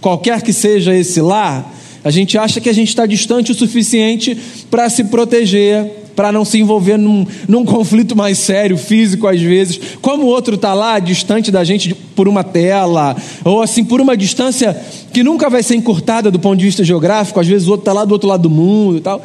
qualquer 0.01 0.41
que 0.41 0.53
seja 0.53 0.93
esse 0.95 1.21
lá, 1.21 1.71
a 2.03 2.11
gente 2.11 2.37
acha 2.37 2.61
que 2.61 2.69
a 2.69 2.73
gente 2.73 2.89
está 2.89 3.05
distante 3.05 3.51
o 3.51 3.55
suficiente 3.55 4.37
para 4.69 4.89
se 4.89 5.05
proteger, 5.05 5.85
para 6.15 6.31
não 6.31 6.43
se 6.43 6.57
envolver 6.59 6.97
num, 6.97 7.25
num, 7.47 7.63
conflito 7.63 8.15
mais 8.15 8.39
sério, 8.39 8.77
físico 8.77 9.27
às 9.27 9.39
vezes. 9.39 9.79
Como 10.01 10.23
o 10.23 10.27
outro 10.27 10.55
está 10.55 10.73
lá, 10.73 10.97
distante 10.99 11.51
da 11.51 11.63
gente 11.63 11.93
por 11.93 12.27
uma 12.27 12.43
tela, 12.43 13.15
ou 13.43 13.61
assim, 13.61 13.83
por 13.83 14.01
uma 14.01 14.17
distância 14.17 14.75
que 15.13 15.21
nunca 15.21 15.49
vai 15.49 15.61
ser 15.61 15.75
encurtada 15.75 16.31
do 16.31 16.39
ponto 16.39 16.57
de 16.57 16.65
vista 16.65 16.83
geográfico, 16.83 17.39
às 17.39 17.47
vezes 17.47 17.67
o 17.67 17.71
outro 17.71 17.81
está 17.81 17.93
lá 17.93 18.05
do 18.05 18.11
outro 18.13 18.27
lado 18.27 18.43
do 18.43 18.49
mundo 18.49 18.97
e 18.97 19.01
tal. 19.01 19.21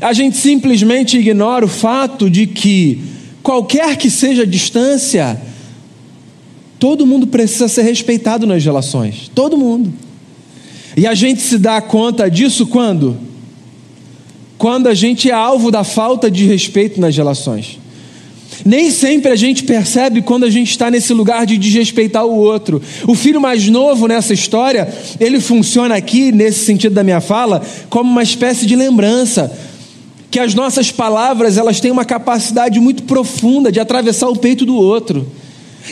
A 0.00 0.12
gente 0.12 0.36
simplesmente 0.36 1.16
ignora 1.16 1.64
o 1.64 1.68
fato 1.68 2.28
de 2.28 2.46
que, 2.46 3.00
qualquer 3.42 3.96
que 3.96 4.10
seja 4.10 4.42
a 4.42 4.46
distância, 4.46 5.40
todo 6.78 7.06
mundo 7.06 7.26
precisa 7.28 7.68
ser 7.68 7.82
respeitado 7.82 8.46
nas 8.46 8.64
relações. 8.64 9.30
Todo 9.32 9.56
mundo. 9.56 9.92
E 10.96 11.06
a 11.06 11.14
gente 11.14 11.40
se 11.40 11.56
dá 11.56 11.80
conta 11.80 12.28
disso 12.28 12.66
quando? 12.66 13.16
Quando 14.58 14.88
a 14.88 14.94
gente 14.94 15.30
é 15.30 15.34
alvo 15.34 15.70
da 15.70 15.84
falta 15.84 16.30
de 16.30 16.44
respeito 16.46 17.00
nas 17.00 17.16
relações. 17.16 17.78
Nem 18.64 18.90
sempre 18.90 19.30
a 19.30 19.36
gente 19.36 19.62
percebe 19.64 20.22
quando 20.22 20.44
a 20.44 20.50
gente 20.50 20.70
está 20.70 20.90
nesse 20.90 21.12
lugar 21.12 21.46
de 21.46 21.58
desrespeitar 21.58 22.24
o 22.24 22.34
outro. 22.34 22.82
O 23.06 23.14
filho 23.14 23.40
mais 23.40 23.68
novo 23.68 24.08
nessa 24.08 24.32
história, 24.32 24.88
ele 25.20 25.38
funciona 25.38 25.94
aqui, 25.94 26.32
nesse 26.32 26.64
sentido 26.64 26.94
da 26.94 27.04
minha 27.04 27.20
fala, 27.20 27.62
como 27.90 28.10
uma 28.10 28.22
espécie 28.22 28.66
de 28.66 28.74
lembrança 28.74 29.52
que 30.30 30.38
as 30.38 30.54
nossas 30.54 30.90
palavras 30.90 31.56
elas 31.56 31.80
têm 31.80 31.90
uma 31.90 32.04
capacidade 32.04 32.80
muito 32.80 33.04
profunda 33.04 33.70
de 33.70 33.80
atravessar 33.80 34.28
o 34.28 34.36
peito 34.36 34.66
do 34.66 34.74
outro, 34.74 35.26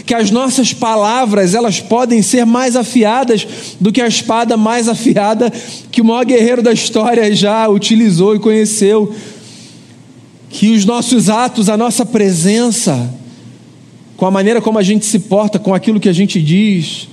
que 0.05 0.14
as 0.14 0.31
nossas 0.31 0.73
palavras 0.73 1.55
elas 1.55 1.81
podem 1.81 2.20
ser 2.20 2.44
mais 2.44 2.75
afiadas 2.75 3.47
do 3.81 3.92
que 3.92 4.01
a 4.01 4.09
espada 4.09 4.57
mais 4.57 4.88
afiada 4.88 5.53
que 5.90 6.01
o 6.01 6.05
maior 6.05 6.25
guerreiro 6.25 6.62
da 6.62 6.73
história 6.73 7.35
já 7.35 7.68
utilizou 7.68 8.35
e 8.35 8.40
conheceu, 8.40 9.14
que 10.51 10.70
os 10.70 10.85
nossos 10.85 11.29
atos, 11.29 11.68
a 11.68 11.77
nossa 11.77 12.05
presença, 12.05 13.12
com 14.16 14.27
a 14.27 14.31
maneira 14.31 14.61
como 14.61 14.79
a 14.79 14.83
gente 14.83 15.07
se 15.07 15.20
porta, 15.20 15.59
com 15.59 15.75
aquilo 15.75 16.01
que 16.01 16.09
a 16.09 16.12
gente 16.12 16.40
diz, 16.40 17.09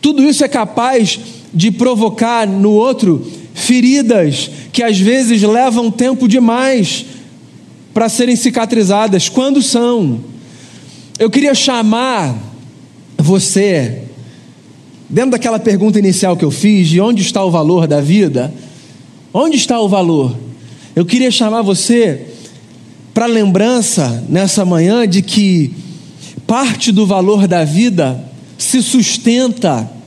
tudo 0.00 0.22
isso 0.22 0.44
é 0.44 0.48
capaz 0.48 1.18
de 1.52 1.70
provocar 1.70 2.46
no 2.46 2.72
outro 2.72 3.26
feridas 3.68 4.50
que 4.72 4.82
às 4.82 4.98
vezes 4.98 5.42
levam 5.42 5.90
tempo 5.90 6.26
demais 6.26 7.04
para 7.92 8.08
serem 8.08 8.34
cicatrizadas. 8.34 9.28
Quando 9.28 9.62
são? 9.62 10.20
Eu 11.18 11.28
queria 11.28 11.54
chamar 11.54 12.34
você, 13.18 14.04
dentro 15.06 15.32
daquela 15.32 15.58
pergunta 15.58 15.98
inicial 15.98 16.34
que 16.34 16.46
eu 16.46 16.50
fiz, 16.50 16.88
de 16.88 16.98
onde 16.98 17.20
está 17.20 17.44
o 17.44 17.50
valor 17.50 17.86
da 17.86 18.00
vida? 18.00 18.54
Onde 19.34 19.58
está 19.58 19.78
o 19.78 19.88
valor? 19.88 20.34
Eu 20.96 21.04
queria 21.04 21.30
chamar 21.30 21.60
você 21.60 22.26
para 23.12 23.26
lembrança 23.26 24.24
nessa 24.30 24.64
manhã 24.64 25.06
de 25.06 25.20
que 25.20 25.74
parte 26.46 26.90
do 26.90 27.04
valor 27.04 27.46
da 27.46 27.66
vida 27.66 28.24
se 28.56 28.82
sustenta 28.82 29.97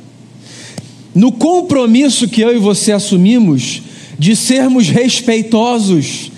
no 1.13 1.31
compromisso 1.31 2.27
que 2.27 2.41
eu 2.41 2.55
e 2.55 2.59
você 2.59 2.91
assumimos 2.91 3.81
de 4.17 4.35
sermos 4.35 4.87
respeitosos 4.89 6.31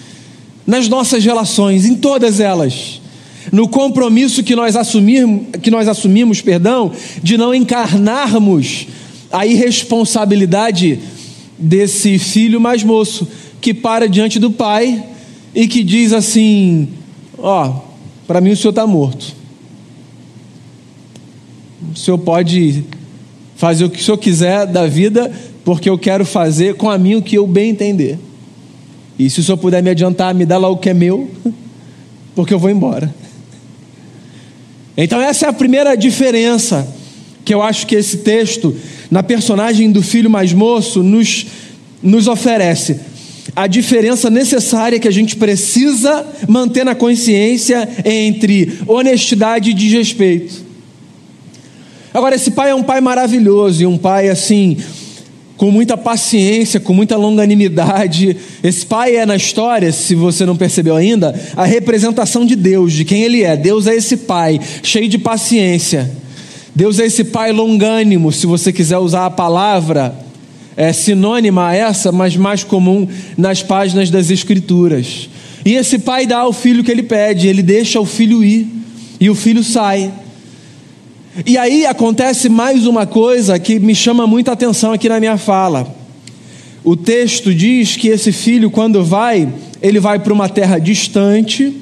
nas 0.65 0.87
nossas 0.87 1.23
relações, 1.23 1.85
em 1.85 1.95
todas 1.95 2.39
elas. 2.39 3.01
No 3.51 3.67
compromisso 3.67 4.41
que 4.41 4.55
nós 4.55 4.75
assumimos, 4.75 5.47
que 5.61 5.69
nós 5.69 5.87
assumimos, 5.87 6.41
perdão, 6.41 6.91
de 7.21 7.37
não 7.37 7.53
encarnarmos 7.53 8.87
a 9.31 9.45
irresponsabilidade 9.45 10.99
desse 11.57 12.17
filho 12.17 12.59
mais 12.59 12.83
moço 12.83 13.27
que 13.59 13.73
para 13.73 14.07
diante 14.07 14.39
do 14.39 14.49
pai 14.49 15.03
e 15.53 15.67
que 15.67 15.83
diz 15.83 16.13
assim: 16.13 16.87
Ó, 17.37 17.67
oh, 17.67 17.81
para 18.25 18.39
mim 18.39 18.51
o 18.51 18.57
senhor 18.57 18.69
está 18.69 18.87
morto. 18.87 19.35
O 21.93 21.97
senhor 21.97 22.17
pode 22.17 22.85
fazer 23.63 23.85
o 23.85 23.89
que 23.89 24.01
o 24.01 24.03
senhor 24.03 24.17
quiser 24.17 24.67
da 24.67 24.85
vida, 24.87 25.31
porque 25.63 25.89
eu 25.89 25.97
quero 25.97 26.25
fazer 26.25 26.75
com 26.75 26.89
a 26.89 26.97
mim 26.97 27.15
o 27.15 27.21
que 27.21 27.37
eu 27.37 27.47
bem 27.47 27.69
entender. 27.69 28.19
E 29.17 29.29
se 29.29 29.39
o 29.39 29.43
senhor 29.43 29.57
puder 29.57 29.81
me 29.81 29.89
adiantar, 29.89 30.35
me 30.35 30.45
dá 30.45 30.57
lá 30.57 30.67
o 30.67 30.75
que 30.75 30.89
é 30.89 30.93
meu, 30.93 31.31
porque 32.35 32.53
eu 32.53 32.59
vou 32.59 32.69
embora. 32.69 33.15
Então, 34.97 35.21
essa 35.21 35.45
é 35.45 35.49
a 35.49 35.53
primeira 35.53 35.95
diferença 35.95 36.85
que 37.45 37.53
eu 37.53 37.61
acho 37.61 37.87
que 37.87 37.95
esse 37.95 38.17
texto, 38.17 38.75
na 39.09 39.23
personagem 39.23 39.89
do 39.93 40.01
filho 40.01 40.29
mais 40.29 40.51
moço, 40.51 41.01
nos, 41.01 41.45
nos 42.01 42.27
oferece. 42.27 42.99
A 43.55 43.65
diferença 43.65 44.29
necessária 44.29 44.99
que 44.99 45.07
a 45.07 45.11
gente 45.11 45.37
precisa 45.37 46.27
manter 46.49 46.83
na 46.83 46.95
consciência 46.95 47.87
entre 48.03 48.79
honestidade 48.85 49.69
e 49.69 49.73
desrespeito. 49.73 50.72
Agora, 52.13 52.35
esse 52.35 52.51
pai 52.51 52.69
é 52.69 52.75
um 52.75 52.83
pai 52.83 53.01
maravilhoso 53.01 53.81
e 53.81 53.85
um 53.85 53.97
pai 53.97 54.29
assim, 54.29 54.77
com 55.57 55.71
muita 55.71 55.97
paciência, 55.97 56.79
com 56.79 56.93
muita 56.93 57.17
longanimidade. 57.17 58.37
Esse 58.63 58.85
pai 58.85 59.15
é 59.15 59.25
na 59.25 59.35
história, 59.35 59.91
se 59.91 60.13
você 60.13 60.45
não 60.45 60.55
percebeu 60.55 60.95
ainda, 60.95 61.33
a 61.55 61.65
representação 61.65 62.45
de 62.45 62.55
Deus, 62.55 62.93
de 62.93 63.03
quem 63.05 63.23
ele 63.23 63.43
é. 63.43 63.57
Deus 63.57 63.87
é 63.87 63.95
esse 63.95 64.17
pai, 64.17 64.59
cheio 64.83 65.07
de 65.07 65.17
paciência. 65.17 66.11
Deus 66.75 66.99
é 66.99 67.05
esse 67.05 67.23
pai 67.23 67.51
longânimo, 67.51 68.31
se 68.31 68.45
você 68.45 68.71
quiser 68.71 68.97
usar 68.97 69.25
a 69.25 69.31
palavra 69.31 70.23
é 70.75 70.91
sinônima 70.91 71.67
a 71.67 71.75
essa, 71.75 72.11
mas 72.11 72.35
mais 72.35 72.63
comum 72.63 73.07
nas 73.37 73.61
páginas 73.61 74.09
das 74.09 74.29
Escrituras. 74.29 75.29
E 75.65 75.75
esse 75.75 75.99
pai 75.99 76.25
dá 76.25 76.39
ao 76.39 76.53
filho 76.53 76.81
o 76.81 76.83
que 76.83 76.91
ele 76.91 77.03
pede, 77.03 77.47
ele 77.47 77.61
deixa 77.61 77.99
o 77.99 78.05
filho 78.05 78.43
ir, 78.43 78.67
e 79.19 79.29
o 79.29 79.35
filho 79.35 79.63
sai. 79.63 80.11
E 81.47 81.57
aí 81.57 81.83
acontece 81.83 82.47
mais 82.47 82.85
uma 82.85 83.07
coisa 83.07 83.57
que 83.57 83.79
me 83.79 83.95
chama 83.95 84.27
muita 84.27 84.51
atenção 84.51 84.93
aqui 84.93 85.09
na 85.09 85.19
minha 85.19 85.35
fala. 85.35 85.95
O 86.83 86.95
texto 86.95 87.51
diz 87.51 87.95
que 87.95 88.09
esse 88.09 88.31
filho, 88.31 88.69
quando 88.69 89.03
vai, 89.03 89.51
ele 89.81 89.99
vai 89.99 90.19
para 90.19 90.31
uma 90.31 90.47
terra 90.47 90.77
distante, 90.77 91.73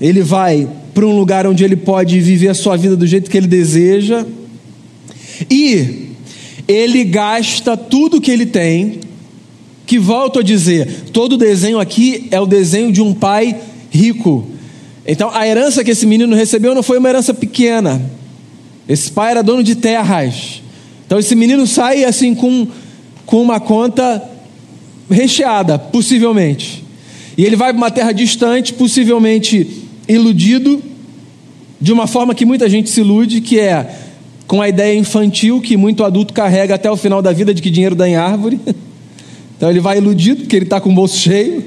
ele 0.00 0.20
vai 0.20 0.68
para 0.92 1.06
um 1.06 1.16
lugar 1.16 1.46
onde 1.46 1.62
ele 1.62 1.76
pode 1.76 2.18
viver 2.18 2.48
a 2.48 2.54
sua 2.54 2.76
vida 2.76 2.96
do 2.96 3.06
jeito 3.06 3.30
que 3.30 3.36
ele 3.36 3.46
deseja, 3.46 4.26
e 5.48 6.08
ele 6.66 7.04
gasta 7.04 7.76
tudo 7.76 8.20
que 8.20 8.32
ele 8.32 8.46
tem, 8.46 8.98
que 9.86 9.96
volto 9.96 10.40
a 10.40 10.42
dizer, 10.42 11.04
todo 11.12 11.36
desenho 11.36 11.78
aqui 11.78 12.26
é 12.32 12.40
o 12.40 12.46
desenho 12.46 12.90
de 12.90 13.00
um 13.00 13.14
pai 13.14 13.56
rico. 13.90 14.57
Então 15.10 15.30
a 15.32 15.48
herança 15.48 15.82
que 15.82 15.90
esse 15.90 16.04
menino 16.04 16.36
recebeu 16.36 16.74
não 16.74 16.82
foi 16.82 16.98
uma 16.98 17.08
herança 17.08 17.32
pequena. 17.32 17.98
Esse 18.86 19.10
pai 19.10 19.30
era 19.30 19.42
dono 19.42 19.62
de 19.62 19.74
terras. 19.74 20.62
Então 21.06 21.18
esse 21.18 21.34
menino 21.34 21.66
sai 21.66 22.04
assim 22.04 22.34
com, 22.34 22.68
com 23.24 23.40
uma 23.40 23.58
conta 23.58 24.22
recheada, 25.10 25.78
possivelmente. 25.78 26.84
E 27.38 27.44
ele 27.44 27.56
vai 27.56 27.70
para 27.72 27.78
uma 27.78 27.90
terra 27.90 28.12
distante, 28.12 28.74
possivelmente 28.74 29.84
iludido, 30.06 30.82
de 31.80 31.90
uma 31.90 32.06
forma 32.06 32.34
que 32.34 32.44
muita 32.44 32.68
gente 32.68 32.90
se 32.90 33.00
ilude, 33.00 33.40
que 33.40 33.58
é 33.58 33.90
com 34.46 34.60
a 34.60 34.68
ideia 34.68 34.98
infantil 34.98 35.60
que 35.60 35.76
muito 35.76 36.04
adulto 36.04 36.34
carrega 36.34 36.74
até 36.74 36.90
o 36.90 36.96
final 36.96 37.22
da 37.22 37.32
vida 37.32 37.54
de 37.54 37.62
que 37.62 37.70
dinheiro 37.70 37.94
dá 37.94 38.06
em 38.06 38.16
árvore. 38.16 38.60
Então 39.56 39.68
ele 39.68 39.80
vai 39.80 39.98
iludido, 39.98 40.42
porque 40.42 40.54
ele 40.54 40.66
está 40.66 40.80
com 40.80 40.88
o 40.88 40.94
bolso 40.94 41.16
cheio, 41.16 41.64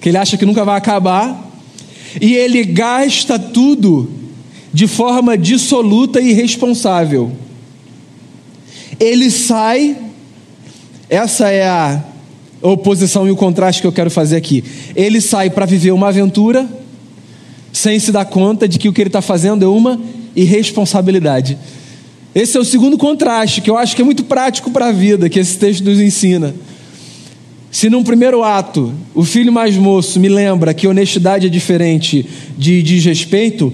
que 0.00 0.10
ele 0.10 0.16
acha 0.16 0.36
que 0.36 0.46
nunca 0.46 0.64
vai 0.64 0.76
acabar, 0.76 1.45
e 2.20 2.34
ele 2.34 2.64
gasta 2.64 3.38
tudo 3.38 4.10
de 4.72 4.86
forma 4.86 5.36
dissoluta 5.36 6.20
e 6.20 6.30
irresponsável. 6.30 7.32
Ele 8.98 9.30
sai, 9.30 9.96
essa 11.08 11.50
é 11.50 11.66
a 11.66 12.02
oposição 12.62 13.26
e 13.26 13.30
o 13.30 13.36
contraste 13.36 13.80
que 13.80 13.86
eu 13.86 13.92
quero 13.92 14.10
fazer 14.10 14.36
aqui. 14.36 14.64
Ele 14.94 15.20
sai 15.20 15.50
para 15.50 15.66
viver 15.66 15.92
uma 15.92 16.08
aventura, 16.08 16.68
sem 17.72 17.98
se 17.98 18.10
dar 18.10 18.24
conta 18.24 18.66
de 18.66 18.78
que 18.78 18.88
o 18.88 18.92
que 18.92 19.02
ele 19.02 19.08
está 19.08 19.20
fazendo 19.20 19.64
é 19.64 19.68
uma 19.68 20.00
irresponsabilidade. 20.34 21.58
Esse 22.34 22.56
é 22.56 22.60
o 22.60 22.64
segundo 22.64 22.98
contraste, 22.98 23.62
que 23.62 23.70
eu 23.70 23.78
acho 23.78 23.96
que 23.96 24.02
é 24.02 24.04
muito 24.04 24.24
prático 24.24 24.70
para 24.70 24.88
a 24.88 24.92
vida, 24.92 25.28
que 25.28 25.38
esse 25.38 25.56
texto 25.56 25.84
nos 25.84 25.98
ensina. 25.98 26.54
Se 27.70 27.90
num 27.90 28.02
primeiro 28.02 28.42
ato 28.42 28.92
o 29.14 29.24
filho 29.24 29.52
mais 29.52 29.76
moço 29.76 30.18
me 30.18 30.28
lembra 30.28 30.72
que 30.72 30.86
honestidade 30.86 31.46
é 31.46 31.50
diferente 31.50 32.26
de 32.56 32.82
desrespeito, 32.82 33.72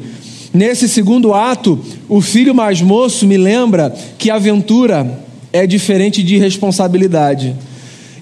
nesse 0.52 0.88
segundo 0.88 1.35
ato 1.35 1.78
o 2.09 2.20
filho 2.20 2.55
mais 2.55 2.81
moço 2.81 3.26
me 3.26 3.37
lembra 3.37 3.94
que 4.18 4.31
aventura 4.31 5.22
é 5.52 5.66
diferente 5.66 6.22
de 6.22 6.38
responsabilidade. 6.38 7.55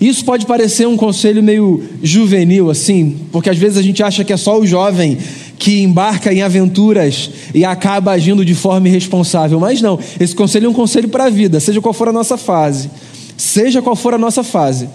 Isso 0.00 0.24
pode 0.24 0.46
parecer 0.46 0.88
um 0.88 0.96
conselho 0.96 1.42
meio 1.42 1.82
juvenil, 2.02 2.70
assim, 2.70 3.18
porque 3.30 3.50
às 3.50 3.58
vezes 3.58 3.76
a 3.76 3.82
gente 3.82 4.02
acha 4.02 4.24
que 4.24 4.32
é 4.32 4.36
só 4.36 4.58
o 4.58 4.66
jovem 4.66 5.18
que 5.58 5.82
embarca 5.82 6.32
em 6.32 6.40
aventuras 6.40 7.30
e 7.54 7.66
acaba 7.66 8.12
agindo 8.12 8.42
de 8.42 8.54
forma 8.54 8.88
irresponsável. 8.88 9.60
Mas 9.60 9.82
não, 9.82 9.98
esse 10.18 10.34
conselho 10.34 10.66
é 10.66 10.68
um 10.70 10.72
conselho 10.72 11.08
para 11.08 11.24
a 11.24 11.30
vida, 11.30 11.60
seja 11.60 11.82
qual 11.82 11.92
for 11.92 12.08
a 12.08 12.12
nossa 12.12 12.38
fase. 12.38 12.90
Seja 13.36 13.82
qual 13.82 13.94
for 13.94 14.14
a 14.14 14.18
nossa 14.18 14.42
fase. 14.42 14.88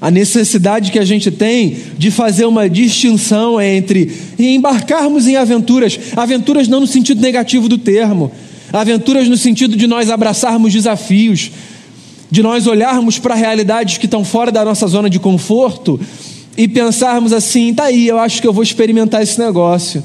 A 0.00 0.10
necessidade 0.10 0.90
que 0.90 0.98
a 0.98 1.04
gente 1.04 1.30
tem 1.30 1.76
de 1.98 2.10
fazer 2.10 2.46
uma 2.46 2.70
distinção 2.70 3.60
entre 3.60 4.10
embarcarmos 4.38 5.26
em 5.26 5.36
aventuras, 5.36 5.98
aventuras 6.16 6.68
não 6.68 6.80
no 6.80 6.86
sentido 6.86 7.20
negativo 7.20 7.68
do 7.68 7.76
termo, 7.76 8.32
aventuras 8.72 9.28
no 9.28 9.36
sentido 9.36 9.76
de 9.76 9.86
nós 9.86 10.08
abraçarmos 10.08 10.72
desafios, 10.72 11.50
de 12.30 12.42
nós 12.42 12.66
olharmos 12.66 13.18
para 13.18 13.34
realidades 13.34 13.98
que 13.98 14.06
estão 14.06 14.24
fora 14.24 14.50
da 14.50 14.64
nossa 14.64 14.86
zona 14.86 15.10
de 15.10 15.18
conforto 15.18 16.00
e 16.56 16.66
pensarmos 16.66 17.32
assim: 17.32 17.74
tá 17.74 17.84
aí, 17.84 18.08
eu 18.08 18.18
acho 18.18 18.40
que 18.40 18.46
eu 18.46 18.52
vou 18.52 18.62
experimentar 18.62 19.22
esse 19.22 19.38
negócio. 19.38 20.02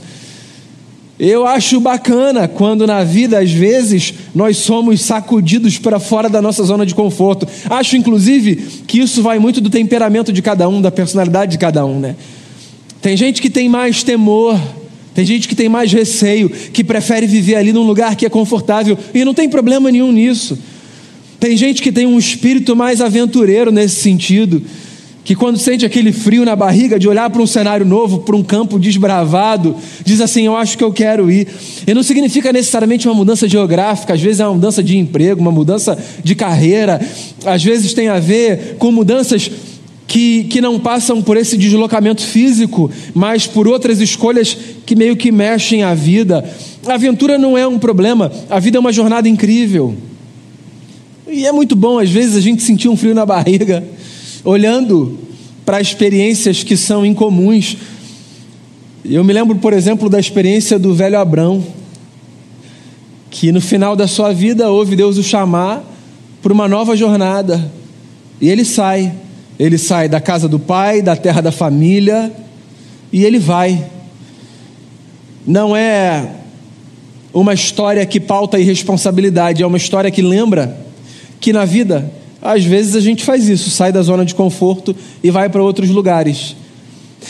Eu 1.17 1.45
acho 1.45 1.80
bacana 1.80 2.45
quando 2.45 2.86
na 2.86 3.04
vida, 3.04 3.39
às 3.39 3.49
vezes, 3.49 4.13
nós 4.34 4.58
somos 4.58 5.01
sacudidos 5.01 5.78
para 5.78 5.97
fora 5.97 6.28
da 6.28 6.41
nossa 6.41 6.62
zona 6.63 6.86
de 6.86 6.93
conforto. 6.93 7.47
Acho, 7.69 7.95
inclusive, 7.95 8.56
que 8.86 8.99
isso 8.99 9.21
vai 9.21 9.39
muito 9.39 9.62
do 9.62 9.69
temperamento 9.69 10.34
de 10.34 10.41
cada 10.41 10.67
um, 10.67 10.82
da 10.82 10.91
personalidade 10.91 11.54
de 11.54 11.58
cada 11.58 11.86
um, 11.86 11.99
né? 11.99 12.15
Tem 13.01 13.15
gente 13.15 13.41
que 13.41 13.49
tem 13.49 13.69
mais 13.69 14.04
temor, 14.04 14.60
tem 15.13 15.25
gente 15.25 15.47
que 15.47 15.56
tem 15.56 15.69
mais 15.69 15.93
receio, 15.93 16.49
que 16.49 16.84
prefere 16.84 17.25
viver 17.25 17.56
ali 17.56 17.71
num 17.71 17.84
lugar 17.84 18.17
que 18.17 18.25
é 18.25 18.30
confortável, 18.30 18.97
e 19.13 19.23
não 19.23 19.34
tem 19.34 19.47
problema 19.47 19.89
nenhum 19.89 20.12
nisso. 20.12 20.58
Tem 21.39 21.56
gente 21.56 21.82
que 21.82 21.93
tem 21.93 22.06
um 22.06 22.19
espírito 22.19 22.75
mais 22.75 22.99
aventureiro 22.99 23.71
nesse 23.71 24.01
sentido, 24.01 24.62
que 25.26 25.36
quando 25.36 25.58
sente 25.58 25.84
aquele 25.84 26.14
frio 26.14 26.46
na 26.46 26.56
barriga 26.56 27.00
de 27.00 27.10
olhar 27.10 27.28
para 27.32 27.42
um 27.42 27.48
cenário 27.48 27.84
novo, 27.84 28.20
para 28.20 28.36
um 28.36 28.44
campo 28.44 28.78
desbravado, 28.78 29.76
diz 30.06 30.22
assim: 30.22 30.46
Eu 30.46 30.56
acho 30.56 30.78
que 30.78 30.84
eu 30.84 30.94
quero 30.94 31.32
ir. 31.32 31.48
E 31.88 31.94
não 31.96 32.04
significa 32.04 32.54
necessariamente 32.54 33.08
uma 33.08 33.16
mudança 33.16 33.50
geográfica, 33.50 34.14
às 34.14 34.22
vezes 34.22 34.40
é 34.40 34.46
uma 34.46 34.54
mudança 34.54 34.84
de 34.84 34.96
emprego, 34.96 35.42
uma 35.42 35.52
mudança 35.52 35.98
de 36.24 36.36
carreira, 36.36 37.02
às 37.44 37.64
vezes 37.64 37.92
tem 37.96 38.08
a 38.08 38.20
ver 38.20 38.76
com 38.78 38.92
mudanças 38.92 39.50
que, 40.08 40.44
que 40.44 40.62
não 40.62 40.80
passam 40.80 41.20
por 41.24 41.38
esse 41.38 41.58
deslocamento 41.58 42.22
físico, 42.22 42.92
mas 43.12 43.48
por 43.48 43.68
outras 43.68 44.00
escolhas 44.00 44.56
que 44.86 44.96
meio 44.96 45.18
que 45.18 45.32
mexem 45.32 45.82
a 45.82 45.96
vida. 45.96 46.48
A 46.86 46.94
aventura 46.94 47.40
não 47.40 47.58
é 47.58 47.66
um 47.66 47.80
problema, 47.80 48.32
a 48.48 48.60
vida 48.60 48.78
é 48.78 48.80
uma 48.80 48.94
jornada 48.94 49.28
incrível. 49.28 49.96
E 51.28 51.48
é 51.48 51.52
muito 51.52 51.76
bom, 51.76 51.98
às 51.98 52.10
vezes, 52.12 52.36
a 52.36 52.40
gente 52.40 52.62
sentir 52.62 52.88
um 52.88 52.96
frio 52.96 53.16
na 53.16 53.26
barriga, 53.26 53.84
olhando 54.46 55.18
para 55.66 55.82
experiências 55.82 56.64
que 56.64 56.78
são 56.78 57.06
incomuns. 57.06 57.76
Eu 59.04 59.24
me 59.24 59.34
lembro, 59.34 59.56
por 59.56 59.74
exemplo, 59.74 60.10
da 60.10 60.20
experiência 60.20 60.78
do 60.78 60.94
velho 60.94 61.20
Abrão, 61.20 61.66
que 63.32 63.52
no 63.52 63.60
final 63.60 63.96
da 63.96 64.08
sua 64.08 64.32
vida 64.32 64.70
ouve 64.70 64.96
Deus 64.96 65.18
o 65.18 65.24
chamar 65.24 65.84
para 66.42 66.54
uma 66.54 66.68
nova 66.68 66.96
jornada. 66.96 67.72
E 68.40 68.50
ele 68.50 68.64
sai. 68.64 69.12
Ele 69.58 69.78
sai 69.78 70.08
da 70.08 70.22
casa 70.22 70.48
do 70.48 70.60
pai, 70.60 71.02
da 71.02 71.16
terra 71.16 71.42
da 71.42 71.52
família, 71.52 72.32
e 73.12 73.24
ele 73.26 73.40
vai. 73.40 73.84
Não 75.48 75.76
é 75.76 76.30
uma 77.34 77.54
história 77.54 78.06
que 78.06 78.20
pauta 78.20 78.60
irresponsabilidade, 78.60 79.64
é 79.64 79.68
uma 79.68 79.78
história 79.78 80.12
que 80.12 80.22
lembra 80.22 80.78
que 81.40 81.54
na 81.54 81.66
vida, 81.66 82.12
às 82.46 82.64
vezes 82.64 82.96
a 82.96 83.00
gente 83.00 83.24
faz 83.24 83.50
isso, 83.50 83.70
sai 83.72 83.92
da 83.92 84.02
zona 84.02 84.24
de 84.24 84.36
conforto 84.36 84.96
e 85.24 85.32
vai 85.32 85.50
para 85.50 85.64
outros 85.64 85.90
lugares. 85.90 86.56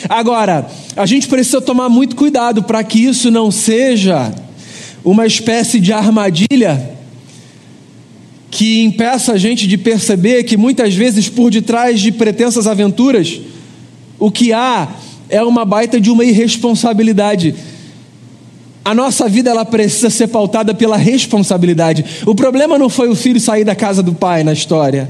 Agora, 0.10 0.68
a 0.96 1.06
gente 1.06 1.28
precisa 1.28 1.62
tomar 1.62 1.88
muito 1.88 2.16
cuidado 2.16 2.64
para 2.64 2.84
que 2.84 3.00
isso 3.00 3.32
não 3.32 3.50
seja 3.50 4.34
uma 5.04 5.26
espécie 5.26 5.80
de 5.80 5.94
armadilha 5.94 6.96
que 8.52 8.84
impeça 8.84 9.34
a 9.34 9.38
gente 9.38 9.68
de 9.68 9.78
perceber 9.78 10.44
que 10.44 10.58
muitas 10.58 10.94
vezes 10.94 11.30
por 11.30 11.50
detrás 11.50 12.00
de 12.00 12.12
pretensas 12.12 12.68
aventuras, 12.68 13.40
o 14.20 14.30
que 14.30 14.52
há 14.52 14.90
é 15.30 15.42
uma 15.44 15.66
baita 15.66 16.00
de 16.00 16.10
uma 16.10 16.24
irresponsabilidade 16.24 17.56
a 18.86 18.94
nossa 18.94 19.28
vida 19.28 19.50
ela 19.50 19.66
precisa 19.66 20.12
ser 20.12 20.28
pautada 20.28 20.72
pela 20.72 20.96
responsabilidade. 20.96 22.06
O 22.24 22.36
problema 22.36 22.78
não 22.78 22.88
foi 22.88 23.10
o 23.10 23.16
filho 23.16 23.40
sair 23.40 23.64
da 23.64 23.74
casa 23.74 24.04
do 24.04 24.14
pai 24.14 24.44
na 24.44 24.54
história. 24.54 25.10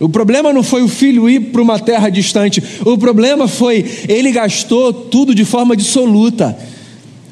O 0.00 0.08
problema 0.08 0.54
não 0.54 0.62
foi 0.62 0.82
o 0.82 0.88
filho 0.88 1.28
ir 1.28 1.38
para 1.52 1.60
uma 1.60 1.78
terra 1.78 2.08
distante. 2.08 2.62
O 2.86 2.96
problema 2.96 3.46
foi 3.46 3.84
ele 4.08 4.32
gastou 4.32 4.90
tudo 4.90 5.34
de 5.34 5.44
forma 5.44 5.76
dissoluta. 5.76 6.56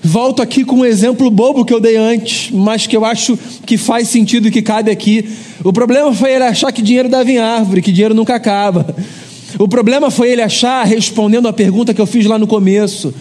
Volto 0.02 0.42
aqui 0.42 0.62
com 0.62 0.76
um 0.76 0.84
exemplo 0.84 1.30
bobo 1.30 1.64
que 1.64 1.72
eu 1.72 1.80
dei 1.80 1.96
antes, 1.96 2.50
mas 2.52 2.86
que 2.86 2.94
eu 2.94 3.04
acho 3.04 3.38
que 3.64 3.78
faz 3.78 4.08
sentido 4.08 4.48
e 4.48 4.50
que 4.50 4.60
cabe 4.60 4.90
aqui. 4.90 5.26
O 5.64 5.72
problema 5.72 6.12
foi 6.12 6.32
ele 6.32 6.44
achar 6.44 6.70
que 6.70 6.82
dinheiro 6.82 7.08
dava 7.08 7.30
em 7.30 7.38
árvore, 7.38 7.80
que 7.80 7.90
dinheiro 7.90 8.14
nunca 8.14 8.34
acaba. 8.34 8.94
O 9.58 9.66
problema 9.66 10.10
foi 10.10 10.30
ele 10.30 10.42
achar, 10.42 10.84
respondendo 10.84 11.48
a 11.48 11.52
pergunta 11.52 11.94
que 11.94 12.00
eu 12.00 12.06
fiz 12.06 12.26
lá 12.26 12.38
no 12.38 12.46
começo, 12.46 13.14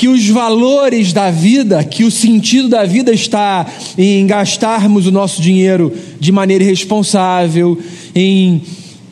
que 0.00 0.08
os 0.08 0.26
valores 0.30 1.12
da 1.12 1.30
vida, 1.30 1.84
que 1.84 2.04
o 2.04 2.10
sentido 2.10 2.70
da 2.70 2.86
vida 2.86 3.12
está 3.12 3.66
em 3.98 4.26
gastarmos 4.26 5.06
o 5.06 5.10
nosso 5.10 5.42
dinheiro 5.42 5.92
de 6.18 6.32
maneira 6.32 6.64
irresponsável, 6.64 7.78
em 8.14 8.62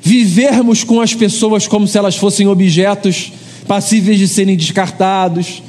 vivermos 0.01 0.85
com 0.85 0.99
as 0.99 1.13
pessoas 1.13 1.69
como 1.69 1.87
se 1.87 1.99
elas 1.99 2.17
fossem 2.17 2.47
objetos 2.47 3.31
passíveis 3.67 4.19
de 4.19 4.27
serem 4.27 4.57
descartados. 4.57 5.63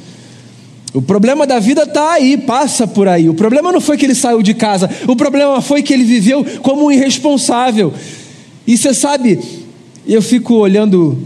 O 0.94 1.02
problema 1.02 1.46
da 1.46 1.58
vida 1.58 1.82
está 1.82 2.14
aí, 2.14 2.38
passa 2.38 2.86
por 2.86 3.06
aí. 3.06 3.28
O 3.28 3.34
problema 3.34 3.70
não 3.70 3.80
foi 3.82 3.98
que 3.98 4.06
ele 4.06 4.14
saiu 4.14 4.40
de 4.40 4.54
casa, 4.54 4.88
o 5.06 5.14
problema 5.14 5.60
foi 5.60 5.82
que 5.82 5.92
ele 5.92 6.04
viveu 6.04 6.42
como 6.62 6.86
um 6.86 6.90
irresponsável. 6.90 7.92
E 8.66 8.74
você 8.74 8.94
sabe, 8.94 9.38
eu 10.06 10.22
fico 10.22 10.54
olhando 10.54 11.18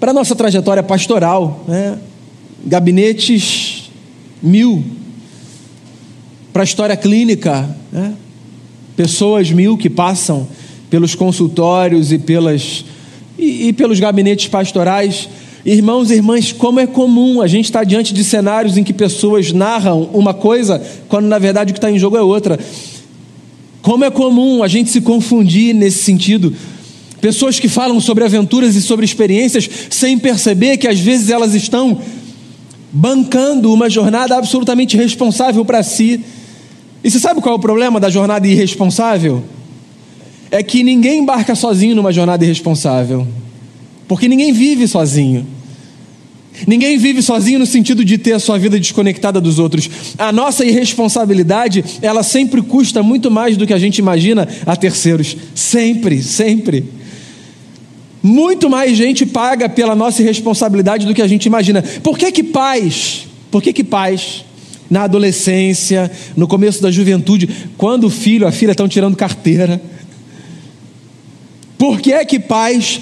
para 0.00 0.10
a 0.10 0.14
nossa 0.14 0.34
trajetória 0.34 0.82
pastoral, 0.82 1.64
né? 1.68 1.98
Gabinetes 2.64 3.90
mil. 4.42 4.84
para 6.52 6.62
a 6.62 6.64
história 6.64 6.96
clínica, 6.96 7.68
né? 7.92 8.14
pessoas 8.96 9.50
mil 9.50 9.76
que 9.76 9.88
passam 9.88 10.48
pelos 10.90 11.14
consultórios 11.14 12.10
e, 12.10 12.18
pelas, 12.18 12.84
e, 13.38 13.68
e 13.68 13.72
pelos 13.72 14.00
gabinetes 14.00 14.48
pastorais. 14.48 15.28
Irmãos 15.64 16.10
e 16.10 16.14
irmãs, 16.14 16.52
como 16.52 16.80
é 16.80 16.86
comum 16.86 17.42
a 17.42 17.46
gente 17.46 17.66
estar 17.66 17.84
diante 17.84 18.14
de 18.14 18.24
cenários 18.24 18.76
em 18.76 18.84
que 18.84 18.92
pessoas 18.92 19.52
narram 19.52 20.08
uma 20.12 20.32
coisa, 20.32 20.82
quando 21.08 21.26
na 21.26 21.38
verdade 21.38 21.70
o 21.70 21.74
que 21.74 21.78
está 21.78 21.90
em 21.90 21.98
jogo 21.98 22.16
é 22.16 22.22
outra. 22.22 22.58
Como 23.82 24.04
é 24.04 24.10
comum 24.10 24.62
a 24.62 24.68
gente 24.68 24.90
se 24.90 25.00
confundir 25.00 25.74
nesse 25.74 26.02
sentido. 26.02 26.54
Pessoas 27.20 27.58
que 27.58 27.68
falam 27.68 28.00
sobre 28.00 28.24
aventuras 28.24 28.76
e 28.76 28.82
sobre 28.82 29.04
experiências 29.04 29.68
sem 29.90 30.18
perceber 30.18 30.76
que 30.76 30.86
às 30.86 31.00
vezes 31.00 31.30
elas 31.30 31.54
estão 31.54 32.00
bancando 32.92 33.72
uma 33.72 33.88
jornada 33.88 34.36
absolutamente 34.36 34.96
responsável 34.96 35.64
para 35.64 35.82
si. 35.82 36.24
E 37.02 37.10
você 37.10 37.18
sabe 37.18 37.40
qual 37.40 37.54
é 37.54 37.58
o 37.58 37.60
problema 37.60 38.00
da 38.00 38.10
jornada 38.10 38.46
irresponsável? 38.46 39.42
É 40.50 40.62
que 40.62 40.82
ninguém 40.82 41.20
embarca 41.20 41.54
sozinho 41.54 41.94
numa 41.94 42.12
jornada 42.12 42.44
irresponsável. 42.44 43.26
Porque 44.06 44.26
ninguém 44.28 44.52
vive 44.52 44.88
sozinho. 44.88 45.46
Ninguém 46.66 46.98
vive 46.98 47.22
sozinho 47.22 47.58
no 47.58 47.66
sentido 47.66 48.04
de 48.04 48.18
ter 48.18 48.32
a 48.32 48.38
sua 48.38 48.58
vida 48.58 48.78
desconectada 48.78 49.40
dos 49.40 49.58
outros. 49.58 49.88
A 50.18 50.32
nossa 50.32 50.64
irresponsabilidade, 50.64 51.84
ela 52.02 52.22
sempre 52.22 52.62
custa 52.62 53.02
muito 53.02 53.30
mais 53.30 53.56
do 53.56 53.66
que 53.66 53.72
a 53.72 53.78
gente 53.78 53.98
imagina 53.98 54.48
a 54.66 54.74
terceiros. 54.74 55.36
Sempre, 55.54 56.22
sempre. 56.22 56.97
Muito 58.28 58.68
mais 58.68 58.94
gente 58.94 59.24
paga 59.24 59.70
pela 59.70 59.94
nossa 59.94 60.20
irresponsabilidade 60.20 61.06
do 61.06 61.14
que 61.14 61.22
a 61.22 61.26
gente 61.26 61.46
imagina. 61.46 61.82
Por 62.02 62.18
que 62.18 62.30
que 62.30 62.42
pais, 62.42 63.26
por 63.50 63.62
que 63.62 63.72
que 63.72 63.82
pais, 63.82 64.44
na 64.90 65.04
adolescência, 65.04 66.10
no 66.36 66.46
começo 66.46 66.82
da 66.82 66.90
juventude, 66.90 67.48
quando 67.78 68.04
o 68.04 68.10
filho, 68.10 68.46
a 68.46 68.52
filha 68.52 68.72
estão 68.72 68.86
tirando 68.86 69.16
carteira, 69.16 69.80
por 71.78 72.02
que 72.02 72.12
é 72.12 72.22
que 72.22 72.38
pais 72.38 73.00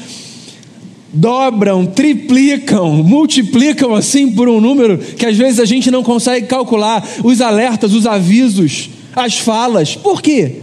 dobram, 1.12 1.84
triplicam, 1.86 3.02
multiplicam 3.02 3.96
assim 3.96 4.30
por 4.30 4.48
um 4.48 4.60
número 4.60 4.96
que 4.96 5.26
às 5.26 5.36
vezes 5.36 5.58
a 5.58 5.64
gente 5.64 5.90
não 5.90 6.04
consegue 6.04 6.46
calcular 6.46 7.04
os 7.24 7.40
alertas, 7.40 7.92
os 7.92 8.06
avisos, 8.06 8.90
as 9.16 9.38
falas. 9.38 9.96
Por 9.96 10.22
quê? 10.22 10.62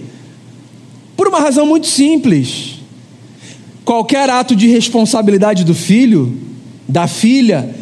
Por 1.17 1.27
uma 1.27 1.39
razão 1.39 1.65
muito 1.65 1.87
simples. 1.87 2.72
Qualquer 3.85 4.29
ato 4.29 4.55
de 4.55 4.67
responsabilidade 4.67 5.63
do 5.63 5.73
filho, 5.73 6.37
da 6.87 7.07
filha, 7.07 7.73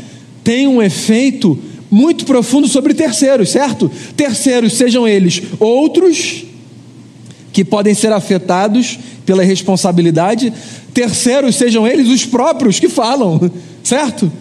tem 0.43 0.67
um 0.67 0.81
efeito 0.81 1.57
muito 1.89 2.25
profundo 2.25 2.67
sobre 2.67 2.93
terceiros, 2.93 3.49
certo? 3.49 3.91
Terceiros, 4.15 4.73
sejam 4.73 5.07
eles 5.07 5.43
outros 5.59 6.45
que 7.51 7.65
podem 7.65 7.93
ser 7.93 8.13
afetados 8.13 8.97
pela 9.25 9.43
responsabilidade, 9.43 10.53
terceiros 10.93 11.55
sejam 11.55 11.85
eles 11.85 12.07
os 12.07 12.25
próprios 12.25 12.79
que 12.79 12.87
falam, 12.87 13.51
certo? 13.83 14.31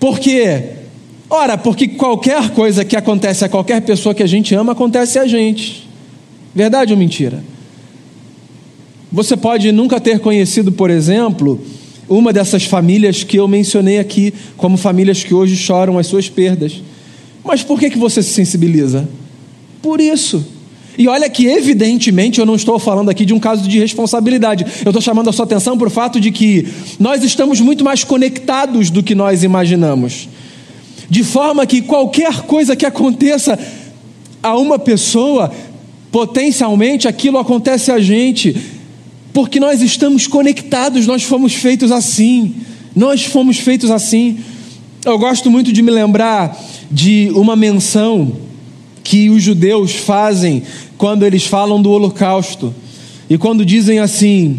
Por 0.00 0.18
quê? 0.18 0.70
Ora, 1.28 1.58
porque 1.58 1.88
qualquer 1.88 2.50
coisa 2.50 2.84
que 2.84 2.96
acontece 2.96 3.44
a 3.44 3.48
qualquer 3.48 3.82
pessoa 3.82 4.14
que 4.14 4.22
a 4.22 4.26
gente 4.26 4.54
ama 4.54 4.72
acontece 4.72 5.18
a 5.18 5.26
gente. 5.26 5.86
Verdade 6.54 6.92
ou 6.92 6.98
mentira? 6.98 7.42
Você 9.10 9.36
pode 9.36 9.70
nunca 9.72 10.00
ter 10.00 10.18
conhecido, 10.18 10.72
por 10.72 10.90
exemplo, 10.90 11.60
uma 12.08 12.32
dessas 12.32 12.64
famílias 12.64 13.22
que 13.22 13.36
eu 13.36 13.46
mencionei 13.46 13.98
aqui, 13.98 14.32
como 14.56 14.76
famílias 14.76 15.22
que 15.22 15.34
hoje 15.34 15.56
choram 15.56 15.98
as 15.98 16.06
suas 16.06 16.28
perdas. 16.28 16.82
Mas 17.44 17.62
por 17.62 17.78
que, 17.78 17.90
que 17.90 17.98
você 17.98 18.22
se 18.22 18.30
sensibiliza? 18.30 19.08
Por 19.80 20.00
isso. 20.00 20.44
E 20.98 21.06
olha 21.08 21.28
que, 21.28 21.46
evidentemente, 21.46 22.40
eu 22.40 22.46
não 22.46 22.54
estou 22.54 22.78
falando 22.78 23.10
aqui 23.10 23.24
de 23.24 23.34
um 23.34 23.38
caso 23.38 23.68
de 23.68 23.78
responsabilidade. 23.78 24.64
Eu 24.84 24.90
estou 24.90 25.02
chamando 25.02 25.28
a 25.28 25.32
sua 25.32 25.44
atenção 25.44 25.76
para 25.76 25.88
o 25.88 25.90
fato 25.90 26.18
de 26.18 26.30
que 26.30 26.66
nós 26.98 27.22
estamos 27.22 27.60
muito 27.60 27.84
mais 27.84 28.02
conectados 28.02 28.88
do 28.90 29.02
que 29.02 29.14
nós 29.14 29.42
imaginamos. 29.42 30.28
De 31.08 31.22
forma 31.22 31.66
que 31.66 31.82
qualquer 31.82 32.42
coisa 32.42 32.74
que 32.74 32.86
aconteça 32.86 33.58
a 34.42 34.56
uma 34.56 34.78
pessoa, 34.78 35.52
potencialmente 36.10 37.06
aquilo 37.06 37.38
acontece 37.38 37.92
a 37.92 38.00
gente, 38.00 38.56
porque 39.36 39.60
nós 39.60 39.82
estamos 39.82 40.26
conectados, 40.26 41.06
nós 41.06 41.22
fomos 41.22 41.52
feitos 41.52 41.92
assim. 41.92 42.54
Nós 42.94 43.22
fomos 43.22 43.58
feitos 43.58 43.90
assim. 43.90 44.38
Eu 45.04 45.18
gosto 45.18 45.50
muito 45.50 45.74
de 45.74 45.82
me 45.82 45.90
lembrar 45.90 46.58
de 46.90 47.30
uma 47.34 47.54
menção 47.54 48.32
que 49.04 49.28
os 49.28 49.42
judeus 49.42 49.94
fazem 49.94 50.62
quando 50.96 51.22
eles 51.22 51.44
falam 51.44 51.82
do 51.82 51.90
Holocausto. 51.90 52.74
E 53.28 53.36
quando 53.36 53.62
dizem 53.62 53.98
assim: 53.98 54.58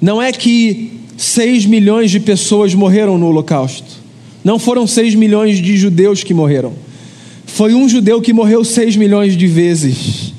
não 0.00 0.22
é 0.22 0.30
que 0.30 1.00
seis 1.16 1.66
milhões 1.66 2.08
de 2.12 2.20
pessoas 2.20 2.72
morreram 2.76 3.18
no 3.18 3.26
Holocausto. 3.26 4.04
Não 4.44 4.56
foram 4.56 4.86
seis 4.86 5.16
milhões 5.16 5.60
de 5.60 5.76
judeus 5.76 6.22
que 6.22 6.32
morreram. 6.32 6.74
Foi 7.44 7.74
um 7.74 7.88
judeu 7.88 8.22
que 8.22 8.32
morreu 8.32 8.64
seis 8.64 8.94
milhões 8.94 9.36
de 9.36 9.48
vezes. 9.48 10.32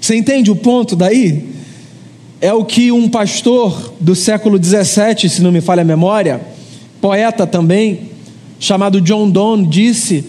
Você 0.00 0.16
entende 0.16 0.50
o 0.50 0.56
ponto 0.56 0.96
daí? 0.96 1.51
É 2.42 2.52
o 2.52 2.64
que 2.64 2.90
um 2.90 3.08
pastor 3.08 3.94
do 4.00 4.16
século 4.16 4.58
17, 4.58 5.28
se 5.28 5.42
não 5.42 5.52
me 5.52 5.60
falha 5.60 5.82
a 5.82 5.84
memória, 5.84 6.40
poeta 7.00 7.46
também, 7.46 8.10
chamado 8.58 9.00
John 9.00 9.30
Donne, 9.30 9.64
disse 9.64 10.24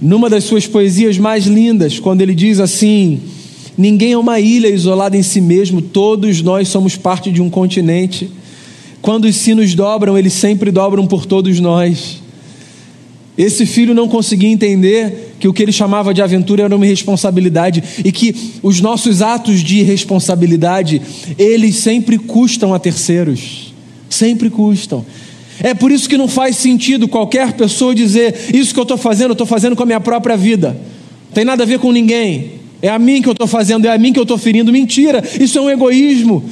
numa 0.00 0.30
das 0.30 0.44
suas 0.44 0.68
poesias 0.68 1.18
mais 1.18 1.46
lindas, 1.46 1.98
quando 1.98 2.20
ele 2.20 2.36
diz 2.36 2.60
assim: 2.60 3.20
Ninguém 3.76 4.12
é 4.12 4.16
uma 4.16 4.38
ilha 4.38 4.68
isolada 4.68 5.16
em 5.16 5.24
si 5.24 5.40
mesmo, 5.40 5.82
todos 5.82 6.40
nós 6.40 6.68
somos 6.68 6.94
parte 6.94 7.32
de 7.32 7.42
um 7.42 7.50
continente. 7.50 8.30
Quando 9.02 9.24
os 9.24 9.34
sinos 9.34 9.74
dobram, 9.74 10.16
eles 10.16 10.34
sempre 10.34 10.70
dobram 10.70 11.04
por 11.04 11.26
todos 11.26 11.58
nós. 11.58 12.22
Esse 13.36 13.66
filho 13.66 13.92
não 13.92 14.06
conseguia 14.06 14.50
entender 14.50 15.29
que 15.40 15.48
o 15.48 15.54
que 15.54 15.62
ele 15.62 15.72
chamava 15.72 16.12
de 16.12 16.20
aventura 16.20 16.64
era 16.64 16.76
uma 16.76 16.84
responsabilidade 16.84 17.82
e 18.04 18.12
que 18.12 18.36
os 18.62 18.80
nossos 18.82 19.22
atos 19.22 19.60
de 19.60 19.82
responsabilidade, 19.82 21.00
eles 21.38 21.76
sempre 21.76 22.18
custam 22.18 22.74
a 22.74 22.78
terceiros. 22.78 23.72
Sempre 24.10 24.50
custam. 24.50 25.04
É 25.62 25.72
por 25.72 25.90
isso 25.90 26.08
que 26.08 26.18
não 26.18 26.28
faz 26.28 26.56
sentido 26.56 27.08
qualquer 27.08 27.54
pessoa 27.54 27.94
dizer: 27.94 28.34
Isso 28.52 28.74
que 28.74 28.78
eu 28.78 28.82
estou 28.82 28.98
fazendo, 28.98 29.30
eu 29.30 29.32
estou 29.32 29.46
fazendo 29.46 29.74
com 29.74 29.82
a 29.82 29.86
minha 29.86 30.00
própria 30.00 30.36
vida. 30.36 30.76
Não 31.28 31.34
tem 31.34 31.44
nada 31.44 31.62
a 31.62 31.66
ver 31.66 31.78
com 31.78 31.90
ninguém. 31.90 32.60
É 32.82 32.88
a 32.88 32.98
mim 32.98 33.22
que 33.22 33.28
eu 33.28 33.32
estou 33.32 33.46
fazendo, 33.46 33.86
é 33.86 33.94
a 33.94 33.98
mim 33.98 34.12
que 34.12 34.18
eu 34.18 34.24
estou 34.24 34.38
ferindo. 34.38 34.70
Mentira, 34.70 35.24
isso 35.38 35.58
é 35.58 35.60
um 35.60 35.70
egoísmo. 35.70 36.44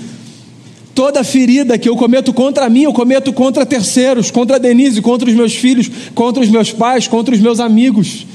Toda 0.95 1.23
ferida 1.23 1.77
que 1.79 1.89
eu 1.89 1.97
cometo 1.97 2.33
contra 2.33 2.69
mim, 2.69 2.83
eu 2.83 2.93
cometo 2.93 3.33
contra 3.33 3.67
terceiros, 3.67 4.31
contra 4.31 4.57
a 4.57 4.59
Denise, 4.59 5.01
contra 5.03 5.29
os 5.29 5.35
meus 5.35 5.55
filhos, 5.55 5.91
contra 6.15 6.43
os 6.43 6.49
meus 6.49 6.73
pais, 6.73 7.07
contra 7.07 7.35
os 7.35 7.41
meus 7.41 7.61
amigos. 7.61 8.27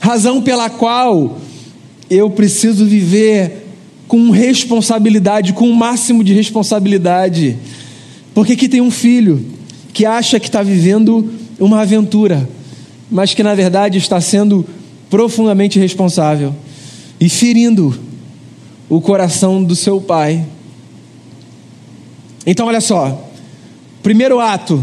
Razão 0.00 0.40
pela 0.40 0.68
qual 0.68 1.38
eu 2.10 2.28
preciso 2.30 2.86
viver 2.86 3.68
com 4.08 4.30
responsabilidade, 4.30 5.52
com 5.52 5.70
o 5.70 5.76
máximo 5.76 6.24
de 6.24 6.32
responsabilidade. 6.32 7.56
Porque 8.34 8.54
aqui 8.54 8.68
tem 8.68 8.80
um 8.80 8.90
filho 8.90 9.44
que 9.92 10.04
acha 10.04 10.40
que 10.40 10.46
está 10.46 10.62
vivendo 10.62 11.30
uma 11.60 11.82
aventura, 11.82 12.48
mas 13.08 13.34
que 13.34 13.42
na 13.42 13.54
verdade 13.54 13.98
está 13.98 14.20
sendo 14.20 14.66
profundamente 15.08 15.78
responsável 15.78 16.54
e 17.20 17.28
ferindo 17.28 17.96
o 18.88 19.00
coração 19.00 19.62
do 19.62 19.76
seu 19.76 20.00
pai. 20.00 20.44
Então, 22.44 22.66
olha 22.66 22.80
só, 22.80 23.30
primeiro 24.02 24.40
ato, 24.40 24.82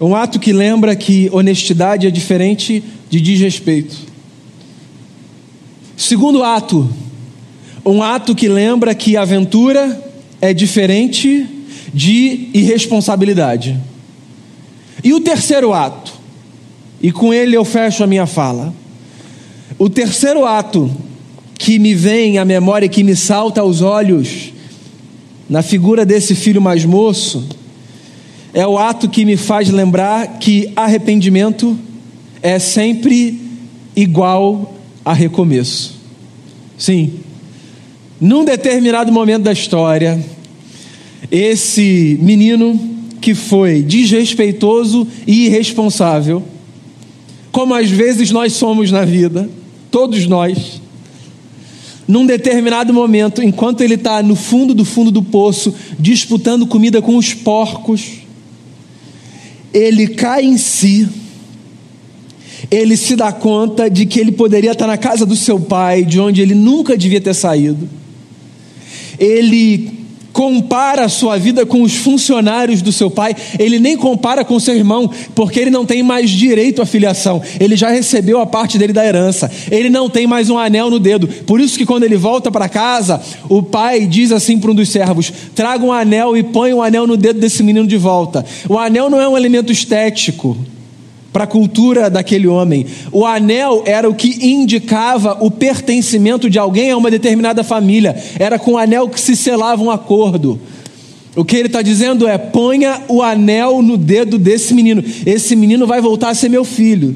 um 0.00 0.14
ato 0.14 0.38
que 0.38 0.52
lembra 0.52 0.94
que 0.94 1.28
honestidade 1.32 2.06
é 2.06 2.10
diferente 2.10 2.84
de 3.08 3.20
desrespeito. 3.20 4.05
Segundo 5.96 6.44
ato, 6.44 6.86
um 7.84 8.02
ato 8.02 8.34
que 8.34 8.48
lembra 8.48 8.94
que 8.94 9.16
aventura 9.16 10.04
é 10.42 10.52
diferente 10.52 11.46
de 11.94 12.50
irresponsabilidade. 12.52 13.80
E 15.02 15.14
o 15.14 15.20
terceiro 15.20 15.72
ato, 15.72 16.12
e 17.00 17.10
com 17.10 17.32
ele 17.32 17.56
eu 17.56 17.64
fecho 17.64 18.04
a 18.04 18.06
minha 18.06 18.26
fala. 18.26 18.74
O 19.78 19.88
terceiro 19.88 20.44
ato 20.44 20.90
que 21.58 21.78
me 21.78 21.94
vem 21.94 22.36
à 22.36 22.44
memória, 22.44 22.88
que 22.88 23.02
me 23.02 23.16
salta 23.16 23.62
aos 23.62 23.80
olhos, 23.80 24.52
na 25.48 25.62
figura 25.62 26.04
desse 26.04 26.34
filho 26.34 26.60
mais 26.60 26.84
moço, 26.84 27.48
é 28.52 28.66
o 28.66 28.76
ato 28.76 29.08
que 29.08 29.24
me 29.24 29.38
faz 29.38 29.70
lembrar 29.70 30.38
que 30.38 30.70
arrependimento 30.76 31.78
é 32.42 32.58
sempre 32.58 33.40
igual 33.94 34.75
a 35.06 35.12
recomeço. 35.12 35.94
Sim, 36.76 37.20
num 38.20 38.44
determinado 38.44 39.12
momento 39.12 39.44
da 39.44 39.52
história, 39.52 40.20
esse 41.30 42.18
menino 42.20 42.78
que 43.20 43.32
foi 43.32 43.82
desrespeitoso 43.82 45.06
e 45.24 45.46
irresponsável, 45.46 46.42
como 47.52 47.72
às 47.72 47.88
vezes 47.88 48.32
nós 48.32 48.54
somos 48.54 48.90
na 48.90 49.04
vida, 49.04 49.48
todos 49.92 50.26
nós. 50.26 50.82
Num 52.08 52.26
determinado 52.26 52.92
momento, 52.92 53.40
enquanto 53.40 53.82
ele 53.82 53.94
está 53.94 54.20
no 54.24 54.34
fundo 54.34 54.74
do 54.74 54.84
fundo 54.84 55.12
do 55.12 55.22
poço, 55.22 55.72
disputando 56.00 56.66
comida 56.66 57.00
com 57.00 57.16
os 57.16 57.32
porcos, 57.32 58.22
ele 59.72 60.08
cai 60.08 60.44
em 60.44 60.58
si, 60.58 61.08
ele 62.70 62.96
se 62.96 63.16
dá 63.16 63.32
conta 63.32 63.88
de 63.88 64.06
que 64.06 64.18
ele 64.18 64.32
poderia 64.32 64.72
estar 64.72 64.86
na 64.86 64.96
casa 64.96 65.24
do 65.24 65.36
seu 65.36 65.58
pai, 65.60 66.04
de 66.04 66.20
onde 66.20 66.40
ele 66.40 66.54
nunca 66.54 66.96
devia 66.96 67.20
ter 67.20 67.34
saído. 67.34 67.88
Ele 69.18 69.96
compara 70.36 71.06
a 71.06 71.08
sua 71.08 71.38
vida 71.38 71.64
com 71.64 71.80
os 71.80 71.96
funcionários 71.96 72.82
do 72.82 72.92
seu 72.92 73.10
pai, 73.10 73.34
ele 73.58 73.78
nem 73.78 73.96
compara 73.96 74.44
com 74.44 74.60
seu 74.60 74.76
irmão, 74.76 75.10
porque 75.34 75.58
ele 75.58 75.70
não 75.70 75.86
tem 75.86 76.02
mais 76.02 76.28
direito 76.28 76.82
à 76.82 76.84
filiação, 76.84 77.40
ele 77.58 77.74
já 77.74 77.88
recebeu 77.88 78.38
a 78.38 78.44
parte 78.44 78.76
dele 78.76 78.92
da 78.92 79.02
herança, 79.02 79.50
ele 79.70 79.88
não 79.88 80.10
tem 80.10 80.26
mais 80.26 80.50
um 80.50 80.58
anel 80.58 80.90
no 80.90 80.98
dedo. 80.98 81.26
Por 81.26 81.58
isso 81.58 81.78
que 81.78 81.86
quando 81.86 82.02
ele 82.02 82.18
volta 82.18 82.50
para 82.50 82.68
casa, 82.68 83.18
o 83.48 83.62
pai 83.62 84.06
diz 84.06 84.30
assim 84.30 84.58
para 84.58 84.70
um 84.70 84.74
dos 84.74 84.90
servos: 84.90 85.32
traga 85.54 85.82
um 85.82 85.92
anel 85.92 86.36
e 86.36 86.42
põe 86.42 86.74
um 86.74 86.82
anel 86.82 87.06
no 87.06 87.16
dedo 87.16 87.40
desse 87.40 87.62
menino 87.62 87.86
de 87.86 87.96
volta. 87.96 88.44
O 88.68 88.78
anel 88.78 89.08
não 89.08 89.18
é 89.18 89.26
um 89.26 89.38
elemento 89.38 89.72
estético 89.72 90.54
para 91.36 91.44
a 91.44 91.46
cultura 91.46 92.08
daquele 92.08 92.46
homem. 92.46 92.86
O 93.12 93.26
anel 93.26 93.82
era 93.84 94.08
o 94.08 94.14
que 94.14 94.46
indicava 94.46 95.36
o 95.38 95.50
pertencimento 95.50 96.48
de 96.48 96.58
alguém 96.58 96.90
a 96.90 96.96
uma 96.96 97.10
determinada 97.10 97.62
família. 97.62 98.16
Era 98.38 98.58
com 98.58 98.72
o 98.72 98.78
anel 98.78 99.06
que 99.06 99.20
se 99.20 99.36
selava 99.36 99.82
um 99.82 99.90
acordo. 99.90 100.58
O 101.36 101.44
que 101.44 101.54
ele 101.54 101.66
está 101.66 101.82
dizendo 101.82 102.26
é: 102.26 102.38
ponha 102.38 103.02
o 103.06 103.22
anel 103.22 103.82
no 103.82 103.98
dedo 103.98 104.38
desse 104.38 104.72
menino. 104.72 105.04
Esse 105.26 105.54
menino 105.54 105.86
vai 105.86 106.00
voltar 106.00 106.30
a 106.30 106.34
ser 106.34 106.48
meu 106.48 106.64
filho. 106.64 107.14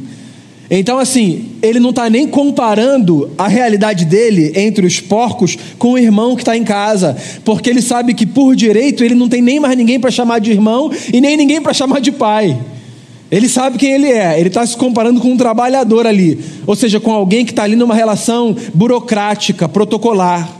Então, 0.71 0.99
assim, 0.99 1.53
ele 1.63 1.81
não 1.81 1.89
está 1.89 2.11
nem 2.11 2.29
comparando 2.29 3.31
a 3.39 3.49
realidade 3.49 4.05
dele 4.05 4.53
entre 4.55 4.85
os 4.85 5.01
porcos 5.01 5.57
com 5.79 5.93
o 5.93 5.99
irmão 5.99 6.37
que 6.37 6.43
está 6.43 6.55
em 6.55 6.63
casa, 6.63 7.17
porque 7.43 7.71
ele 7.71 7.81
sabe 7.81 8.13
que 8.13 8.27
por 8.27 8.55
direito 8.55 9.03
ele 9.03 9.15
não 9.15 9.31
tem 9.31 9.41
nem 9.41 9.59
mais 9.59 9.75
ninguém 9.79 9.99
para 9.99 10.11
chamar 10.11 10.41
de 10.41 10.51
irmão 10.51 10.93
e 11.11 11.23
nem 11.23 11.39
ninguém 11.39 11.63
para 11.63 11.73
chamar 11.73 12.01
de 12.01 12.13
pai. 12.13 12.55
Ele 13.31 13.49
sabe 13.49 13.79
quem 13.79 13.93
ele 13.93 14.09
é, 14.09 14.39
ele 14.41 14.49
está 14.49 14.67
se 14.67 14.77
comparando 14.77 15.21
com 15.21 15.31
um 15.31 15.37
trabalhador 15.37 16.05
ali, 16.05 16.39
ou 16.67 16.75
seja, 16.75 16.99
com 16.99 17.13
alguém 17.13 17.45
que 17.45 17.53
está 17.53 17.63
ali 17.63 17.77
numa 17.77 17.95
relação 17.95 18.57
burocrática, 18.75 19.69
protocolar. 19.69 20.51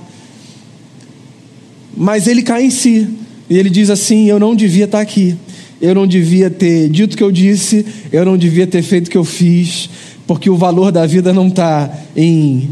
Mas 1.97 2.29
ele 2.29 2.43
cai 2.43 2.65
em 2.65 2.71
si, 2.71 3.09
e 3.49 3.59
ele 3.59 3.69
diz 3.69 3.91
assim: 3.91 4.27
Eu 4.27 4.39
não 4.39 4.55
devia 4.55 4.85
estar 4.85 4.99
tá 4.99 5.03
aqui, 5.03 5.37
eu 5.83 5.95
não 5.97 6.07
devia 6.07 6.49
ter 6.49 6.89
dito 6.89 7.15
o 7.15 7.17
que 7.17 7.25
eu 7.25 7.33
disse, 7.33 7.85
eu 8.13 8.25
não 8.25 8.37
devia 8.37 8.69
ter 8.69 8.83
feito 8.83 9.09
o 9.09 9.11
que 9.11 9.19
eu 9.19 9.25
fiz, 9.25 9.91
porque 10.25 10.49
o 10.49 10.57
valor 10.57 10.93
da 10.93 11.05
vida 11.07 11.33
não 11.33 11.49
está 11.49 11.93
em 12.15 12.71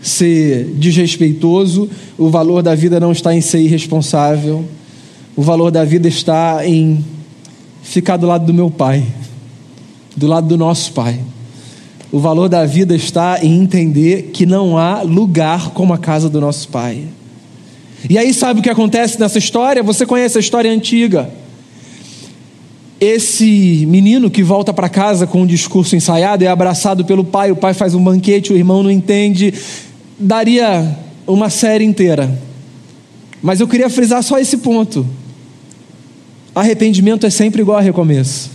ser 0.00 0.64
desrespeitoso, 0.76 1.90
o 2.16 2.30
valor 2.30 2.62
da 2.62 2.76
vida 2.76 3.00
não 3.00 3.10
está 3.10 3.34
em 3.34 3.40
ser 3.40 3.58
irresponsável, 3.58 4.64
o 5.34 5.42
valor 5.42 5.72
da 5.72 5.84
vida 5.84 6.06
está 6.06 6.64
em 6.64 7.04
ficar 7.82 8.16
do 8.16 8.28
lado 8.28 8.46
do 8.46 8.54
meu 8.54 8.70
pai 8.70 9.04
do 10.16 10.26
lado 10.26 10.46
do 10.46 10.56
nosso 10.56 10.92
Pai. 10.92 11.20
O 12.12 12.18
valor 12.18 12.48
da 12.48 12.66
vida 12.66 12.94
está 12.94 13.38
em 13.42 13.60
entender 13.60 14.30
que 14.32 14.44
não 14.44 14.76
há 14.76 15.02
lugar 15.02 15.70
como 15.70 15.92
a 15.92 15.98
casa 15.98 16.28
do 16.28 16.40
nosso 16.40 16.68
Pai. 16.68 17.04
E 18.08 18.16
aí, 18.18 18.32
sabe 18.32 18.60
o 18.60 18.62
que 18.62 18.70
acontece 18.70 19.20
nessa 19.20 19.38
história? 19.38 19.82
Você 19.82 20.06
conhece 20.06 20.38
a 20.38 20.40
história 20.40 20.70
antiga. 20.70 21.30
Esse 23.00 23.86
menino 23.86 24.30
que 24.30 24.42
volta 24.42 24.72
para 24.72 24.88
casa 24.88 25.26
com 25.26 25.42
um 25.42 25.46
discurso 25.46 25.96
ensaiado 25.96 26.44
é 26.44 26.48
abraçado 26.48 27.04
pelo 27.04 27.24
pai, 27.24 27.50
o 27.50 27.56
pai 27.56 27.72
faz 27.72 27.94
um 27.94 28.02
banquete, 28.02 28.52
o 28.52 28.56
irmão 28.56 28.82
não 28.82 28.90
entende. 28.90 29.54
Daria 30.18 30.98
uma 31.26 31.48
série 31.48 31.84
inteira. 31.84 32.38
Mas 33.40 33.60
eu 33.60 33.68
queria 33.68 33.88
frisar 33.88 34.22
só 34.22 34.38
esse 34.38 34.58
ponto. 34.58 35.06
Arrependimento 36.54 37.24
é 37.26 37.30
sempre 37.30 37.62
igual 37.62 37.78
a 37.78 37.80
recomeço. 37.80 38.50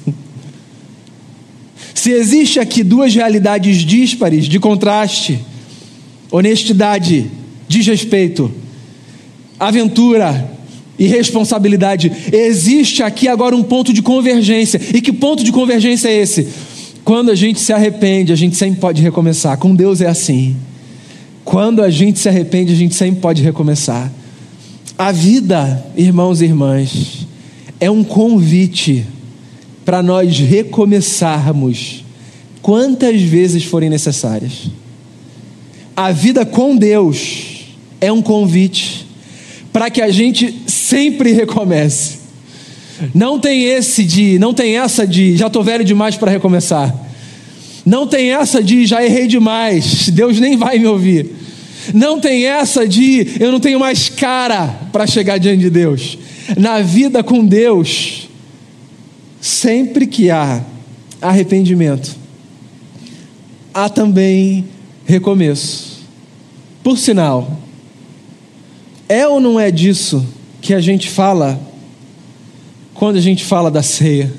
Se 2.05 2.11
existe 2.11 2.59
aqui 2.59 2.83
duas 2.83 3.15
realidades 3.15 3.77
díspares, 3.77 4.45
de 4.45 4.59
contraste, 4.59 5.39
honestidade, 6.29 7.31
desrespeito, 7.67 8.51
aventura 9.59 10.51
e 10.99 11.07
responsabilidade, 11.07 12.11
existe 12.31 13.01
aqui 13.01 13.27
agora 13.27 13.55
um 13.55 13.63
ponto 13.63 13.91
de 13.91 14.03
convergência. 14.03 14.79
E 14.93 15.01
que 15.01 15.11
ponto 15.11 15.43
de 15.43 15.51
convergência 15.51 16.07
é 16.07 16.21
esse? 16.21 16.47
Quando 17.03 17.31
a 17.31 17.35
gente 17.35 17.59
se 17.59 17.73
arrepende, 17.73 18.31
a 18.31 18.35
gente 18.35 18.55
sempre 18.55 18.79
pode 18.79 19.01
recomeçar. 19.01 19.57
Com 19.57 19.73
Deus 19.73 19.99
é 19.99 20.05
assim. 20.05 20.55
Quando 21.43 21.81
a 21.81 21.89
gente 21.89 22.19
se 22.19 22.29
arrepende, 22.29 22.71
a 22.71 22.77
gente 22.77 22.93
sempre 22.93 23.19
pode 23.19 23.41
recomeçar. 23.41 24.13
A 24.95 25.11
vida, 25.11 25.83
irmãos 25.97 26.39
e 26.39 26.45
irmãs, 26.45 27.25
é 27.79 27.89
um 27.89 28.03
convite 28.03 29.07
para 29.85 30.01
nós 30.01 30.39
recomeçarmos 30.39 32.03
quantas 32.61 33.21
vezes 33.21 33.63
forem 33.63 33.89
necessárias. 33.89 34.63
A 35.95 36.11
vida 36.11 36.43
com 36.45 36.75
Deus 36.75 37.67
é 38.01 38.11
um 38.11 38.21
convite 38.21 39.05
para 39.71 39.89
que 39.89 40.01
a 40.01 40.09
gente 40.09 40.63
sempre 40.65 41.31
recomece. 41.31 42.17
Não 43.13 43.39
tem 43.39 43.65
esse 43.65 44.03
de, 44.03 44.39
não 44.39 44.53
tem 44.53 44.77
essa 44.77 45.05
de 45.05 45.37
já 45.37 45.47
estou 45.47 45.63
velho 45.63 45.85
demais 45.85 46.15
para 46.15 46.31
recomeçar. 46.31 46.93
Não 47.85 48.07
tem 48.07 48.33
essa 48.33 48.63
de 48.63 48.85
já 48.85 49.05
errei 49.05 49.27
demais, 49.27 50.09
Deus 50.09 50.39
nem 50.39 50.57
vai 50.57 50.79
me 50.79 50.87
ouvir. 50.87 51.29
Não 51.93 52.19
tem 52.19 52.45
essa 52.47 52.87
de 52.87 53.35
eu 53.39 53.51
não 53.51 53.59
tenho 53.59 53.79
mais 53.79 54.09
cara 54.09 54.67
para 54.91 55.05
chegar 55.05 55.37
diante 55.37 55.59
de 55.59 55.69
Deus. 55.69 56.17
Na 56.57 56.81
vida 56.81 57.21
com 57.21 57.45
Deus, 57.45 58.24
Sempre 59.45 60.07
que 60.07 60.31
há 60.31 60.65
arrependimento, 61.21 62.15
há 63.71 63.87
também 63.87 64.65
recomeço. 65.05 65.99
Por 66.83 66.97
sinal, 66.97 67.55
é 69.07 69.27
ou 69.27 69.39
não 69.39 69.59
é 69.59 69.69
disso 69.69 70.25
que 70.59 70.73
a 70.73 70.81
gente 70.81 71.11
fala 71.11 71.61
quando 72.95 73.17
a 73.17 73.21
gente 73.21 73.45
fala 73.45 73.69
da 73.69 73.83
ceia? 73.83 74.33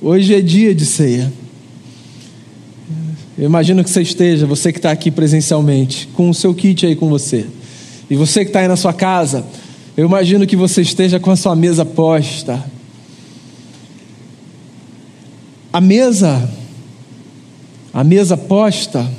Hoje 0.00 0.34
é 0.34 0.40
dia 0.40 0.74
de 0.74 0.84
ceia. 0.84 1.32
Eu 3.38 3.44
imagino 3.44 3.84
que 3.84 3.90
você 3.90 4.02
esteja, 4.02 4.46
você 4.46 4.72
que 4.72 4.80
está 4.80 4.90
aqui 4.90 5.12
presencialmente, 5.12 6.08
com 6.08 6.28
o 6.28 6.34
seu 6.34 6.52
kit 6.52 6.84
aí 6.84 6.96
com 6.96 7.08
você. 7.08 7.46
E 8.10 8.16
você 8.16 8.40
que 8.40 8.50
está 8.50 8.58
aí 8.58 8.68
na 8.68 8.74
sua 8.74 8.92
casa, 8.92 9.46
eu 9.96 10.04
imagino 10.04 10.44
que 10.44 10.56
você 10.56 10.82
esteja 10.82 11.20
com 11.20 11.30
a 11.30 11.36
sua 11.36 11.54
mesa 11.54 11.84
posta 11.84 12.81
a 15.72 15.80
mesa, 15.80 16.50
a 17.94 18.04
mesa 18.04 18.36
posta, 18.36 19.10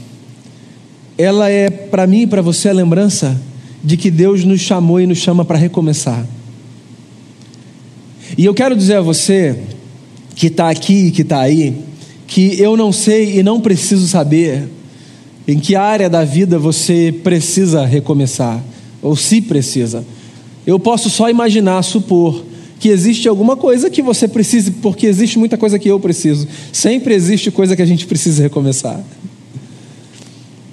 ela 1.18 1.50
é 1.50 1.70
para 1.70 2.06
mim 2.06 2.22
e 2.22 2.28
para 2.28 2.42
você 2.42 2.70
a 2.70 2.74
lembrança 2.74 3.40
de 3.84 3.98
que 3.98 4.12
Deus 4.12 4.44
nos 4.44 4.62
chamou 4.62 5.02
e 5.02 5.08
nos 5.08 5.18
chama 5.18 5.44
para 5.44 5.58
recomeçar. 5.58 6.26
E 8.38 8.46
eu 8.46 8.54
quero 8.54 8.76
dizer 8.76 8.98
a 8.98 9.02
você 9.02 9.60
que 10.36 10.48
está 10.48 10.70
aqui 10.70 11.08
e 11.08 11.12
que 11.12 11.24
está 11.24 11.40
aí, 11.40 11.76
que 12.28 12.60
eu 12.62 12.78
não 12.78 12.92
sei 12.92 13.40
e 13.40 13.44
não 13.44 13.60
preciso 13.60 14.08
saber 14.08 14.70
em 15.48 15.60
que 15.60 15.76
área 15.76 16.10
da 16.10 16.24
vida 16.24 16.58
você 16.58 17.14
precisa 17.24 17.86
recomeçar, 17.86 18.64
ou 19.02 19.16
se 19.16 19.42
precisa. 19.42 20.06
Eu 20.66 20.80
posso 20.80 21.10
só 21.10 21.30
imaginar, 21.30 21.82
supor 21.84 22.44
que 22.84 22.90
existe 22.90 23.30
alguma 23.30 23.56
coisa 23.56 23.90
que 23.90 24.02
você 24.02 24.28
precise, 24.28 24.70
porque 24.70 25.08
existe 25.08 25.40
muita 25.40 25.58
coisa 25.58 25.80
que 25.80 25.88
eu 25.88 25.98
preciso. 26.02 26.46
Sempre 26.74 27.14
existe 27.14 27.50
coisa 27.50 27.78
que 27.78 27.82
a 27.82 27.86
gente 27.86 28.06
precisa 28.06 28.44
recomeçar. 28.44 29.02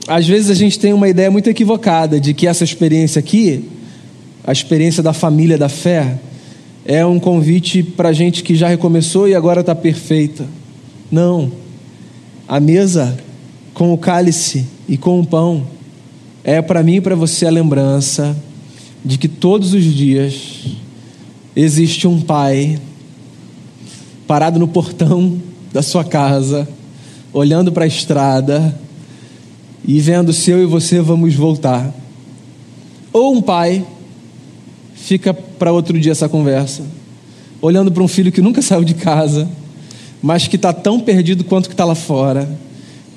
Às 0.08 0.26
vezes 0.26 0.50
a 0.50 0.54
gente 0.54 0.76
tem 0.76 0.92
uma 0.92 1.08
ideia 1.08 1.30
muito 1.30 1.48
equivocada 1.48 2.18
de 2.18 2.34
que 2.34 2.48
essa 2.48 2.64
experiência 2.64 3.20
aqui, 3.20 3.64
a 4.42 4.50
experiência 4.50 5.04
da 5.04 5.12
família 5.12 5.56
da 5.56 5.68
fé, 5.68 6.18
é 6.84 7.06
um 7.06 7.20
convite 7.20 7.80
para 7.80 8.12
gente 8.12 8.42
que 8.42 8.56
já 8.56 8.66
recomeçou 8.66 9.28
e 9.28 9.34
agora 9.36 9.60
está 9.60 9.76
perfeita. 9.76 10.48
Não. 11.12 11.52
A 12.48 12.58
mesa 12.58 13.16
com 13.72 13.92
o 13.92 13.96
cálice 13.96 14.66
e 14.88 14.96
com 14.96 15.20
o 15.20 15.24
pão 15.24 15.64
é 16.42 16.60
para 16.60 16.82
mim 16.82 16.96
e 16.96 17.00
para 17.00 17.14
você 17.14 17.46
a 17.46 17.50
lembrança 17.50 18.36
de 19.04 19.16
que 19.16 19.28
todos 19.28 19.74
os 19.74 19.84
dias 19.84 20.49
existe 21.54 22.06
um 22.06 22.20
pai 22.20 22.78
parado 24.26 24.58
no 24.58 24.68
portão 24.68 25.40
da 25.72 25.82
sua 25.82 26.04
casa, 26.04 26.68
olhando 27.32 27.72
para 27.72 27.84
a 27.84 27.88
estrada 27.88 28.78
e 29.84 29.98
vendo 30.00 30.32
se 30.32 30.50
eu 30.50 30.62
e 30.62 30.66
você 30.66 31.00
vamos 31.00 31.34
voltar. 31.34 31.92
Ou 33.12 33.34
um 33.34 33.42
pai 33.42 33.84
fica 34.94 35.34
para 35.34 35.72
outro 35.72 35.98
dia 35.98 36.12
essa 36.12 36.28
conversa, 36.28 36.84
olhando 37.60 37.90
para 37.90 38.02
um 38.02 38.08
filho 38.08 38.30
que 38.30 38.40
nunca 38.40 38.62
saiu 38.62 38.84
de 38.84 38.94
casa, 38.94 39.48
mas 40.22 40.46
que 40.46 40.56
está 40.56 40.72
tão 40.72 41.00
perdido 41.00 41.42
quanto 41.42 41.68
que 41.68 41.74
está 41.74 41.84
lá 41.84 41.94
fora, 41.94 42.48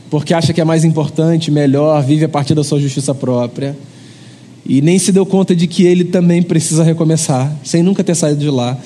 porque 0.09 0.33
acha 0.33 0.53
que 0.53 0.61
é 0.61 0.63
mais 0.63 0.83
importante, 0.83 1.51
melhor, 1.51 2.01
vive 2.03 2.25
a 2.25 2.29
partir 2.29 2.55
da 2.55 2.63
sua 2.63 2.79
justiça 2.79 3.13
própria. 3.13 3.75
E 4.65 4.81
nem 4.81 4.97
se 4.97 5.11
deu 5.11 5.25
conta 5.25 5.55
de 5.55 5.67
que 5.67 5.83
ele 5.83 6.05
também 6.05 6.41
precisa 6.41 6.83
recomeçar, 6.83 7.53
sem 7.63 7.83
nunca 7.83 8.03
ter 8.03 8.15
saído 8.15 8.39
de 8.39 8.49
lá. 8.49 8.77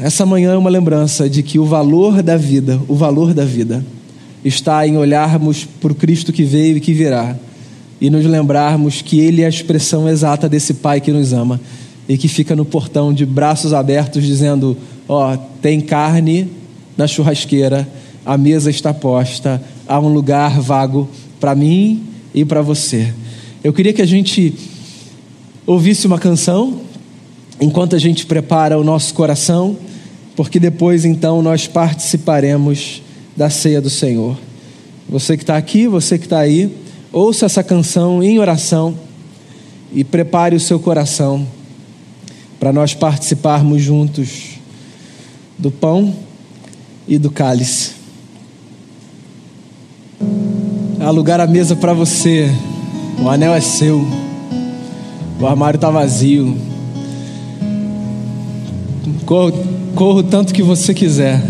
Essa 0.00 0.26
manhã 0.26 0.52
é 0.52 0.56
uma 0.56 0.70
lembrança 0.70 1.28
de 1.28 1.42
que 1.42 1.58
o 1.58 1.64
valor 1.64 2.22
da 2.22 2.36
vida, 2.36 2.80
o 2.88 2.94
valor 2.94 3.32
da 3.32 3.44
vida, 3.44 3.84
está 4.44 4.86
em 4.86 4.96
olharmos 4.96 5.64
para 5.64 5.92
o 5.92 5.94
Cristo 5.94 6.32
que 6.32 6.42
veio 6.42 6.76
e 6.76 6.80
que 6.80 6.92
virá 6.92 7.36
e 8.00 8.10
nos 8.10 8.24
lembrarmos 8.24 9.02
que 9.02 9.18
Ele 9.18 9.42
é 9.42 9.46
a 9.46 9.48
expressão 9.48 10.08
exata 10.08 10.48
desse 10.48 10.74
Pai 10.74 11.00
que 11.00 11.12
nos 11.12 11.32
ama 11.32 11.60
e 12.08 12.16
que 12.16 12.28
fica 12.28 12.54
no 12.54 12.64
portão 12.64 13.12
de 13.12 13.26
braços 13.26 13.72
abertos 13.72 14.24
dizendo: 14.24 14.76
Ó, 15.08 15.34
oh, 15.34 15.38
tem 15.60 15.80
carne 15.80 16.48
na 16.96 17.06
churrasqueira, 17.06 17.88
a 18.24 18.38
mesa 18.38 18.70
está 18.70 18.94
posta, 18.94 19.62
há 19.86 19.98
um 19.98 20.08
lugar 20.08 20.60
vago 20.60 21.08
para 21.40 21.54
mim 21.54 22.02
e 22.34 22.44
para 22.44 22.62
você. 22.62 23.12
Eu 23.62 23.72
queria 23.72 23.92
que 23.92 24.02
a 24.02 24.06
gente 24.06 24.54
ouvisse 25.66 26.06
uma 26.06 26.18
canção 26.18 26.80
enquanto 27.60 27.96
a 27.96 27.98
gente 27.98 28.24
prepara 28.24 28.78
o 28.78 28.84
nosso 28.84 29.12
coração, 29.12 29.76
porque 30.36 30.60
depois 30.60 31.04
então 31.04 31.42
nós 31.42 31.66
participaremos 31.66 33.02
da 33.36 33.50
ceia 33.50 33.80
do 33.80 33.90
Senhor. 33.90 34.38
Você 35.08 35.36
que 35.36 35.42
está 35.42 35.56
aqui, 35.56 35.88
você 35.88 36.18
que 36.18 36.26
está 36.26 36.38
aí, 36.38 36.72
ouça 37.12 37.46
essa 37.46 37.64
canção 37.64 38.22
em 38.22 38.38
oração 38.38 38.94
e 39.92 40.04
prepare 40.04 40.54
o 40.54 40.60
seu 40.60 40.78
coração 40.78 41.46
para 42.60 42.72
nós 42.72 42.94
participarmos 42.94 43.82
juntos 43.82 44.58
do 45.58 45.70
pão 45.70 46.14
e 47.08 47.18
do 47.18 47.30
cálice. 47.30 47.92
Há 51.00 51.10
lugar 51.10 51.40
à 51.40 51.46
mesa 51.46 51.74
para 51.74 51.92
você. 51.92 52.52
O 53.20 53.28
anel 53.28 53.52
é 53.52 53.60
seu. 53.60 54.06
O 55.40 55.46
armário 55.46 55.76
está 55.76 55.90
vazio. 55.90 56.56
Corra, 59.26 59.52
corra 59.94 60.20
o 60.20 60.22
tanto 60.22 60.54
que 60.54 60.62
você 60.62 60.94
quiser. 60.94 61.42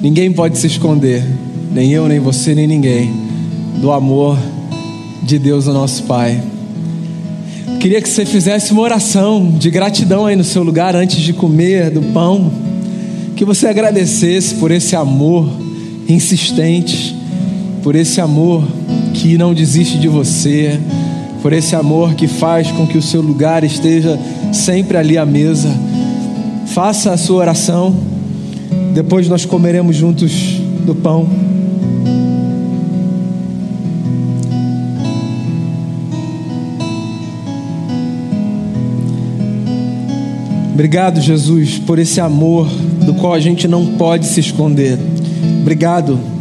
Ninguém 0.00 0.32
pode 0.32 0.56
se 0.56 0.68
esconder. 0.68 1.24
Nem 1.72 1.90
eu, 1.92 2.06
nem 2.06 2.20
você, 2.20 2.54
nem 2.54 2.66
ninguém. 2.66 3.12
Do 3.80 3.90
amor 3.90 4.38
de 5.22 5.38
Deus, 5.38 5.66
o 5.66 5.72
nosso 5.72 6.04
Pai. 6.04 6.40
Queria 7.80 8.00
que 8.00 8.08
você 8.08 8.24
fizesse 8.24 8.72
uma 8.72 8.82
oração 8.82 9.50
de 9.58 9.68
gratidão 9.68 10.26
aí 10.26 10.36
no 10.36 10.44
seu 10.44 10.62
lugar 10.62 10.94
antes 10.94 11.18
de 11.20 11.32
comer 11.32 11.90
do 11.90 12.02
pão. 12.12 12.52
Que 13.34 13.44
você 13.44 13.66
agradecesse 13.66 14.54
por 14.54 14.70
esse 14.70 14.94
amor 14.94 15.48
insistente, 16.08 17.16
por 17.82 17.96
esse 17.96 18.20
amor 18.20 18.64
que 19.20 19.36
não 19.36 19.52
desiste 19.52 19.98
de 19.98 20.08
você, 20.08 20.80
por 21.42 21.52
esse 21.52 21.76
amor 21.76 22.14
que 22.14 22.26
faz 22.26 22.70
com 22.70 22.86
que 22.86 22.96
o 22.96 23.02
seu 23.02 23.20
lugar 23.20 23.62
esteja 23.62 24.18
sempre 24.50 24.96
ali 24.96 25.18
à 25.18 25.26
mesa. 25.26 25.68
Faça 26.68 27.12
a 27.12 27.18
sua 27.18 27.36
oração, 27.36 27.94
depois 28.94 29.28
nós 29.28 29.44
comeremos 29.44 29.94
juntos 29.94 30.32
do 30.86 30.94
pão. 30.94 31.28
Obrigado, 40.72 41.20
Jesus, 41.20 41.78
por 41.78 41.98
esse 41.98 42.22
amor 42.22 42.66
do 43.04 43.12
qual 43.12 43.34
a 43.34 43.40
gente 43.40 43.68
não 43.68 43.84
pode 43.84 44.26
se 44.26 44.40
esconder. 44.40 44.98
Obrigado 45.60 46.39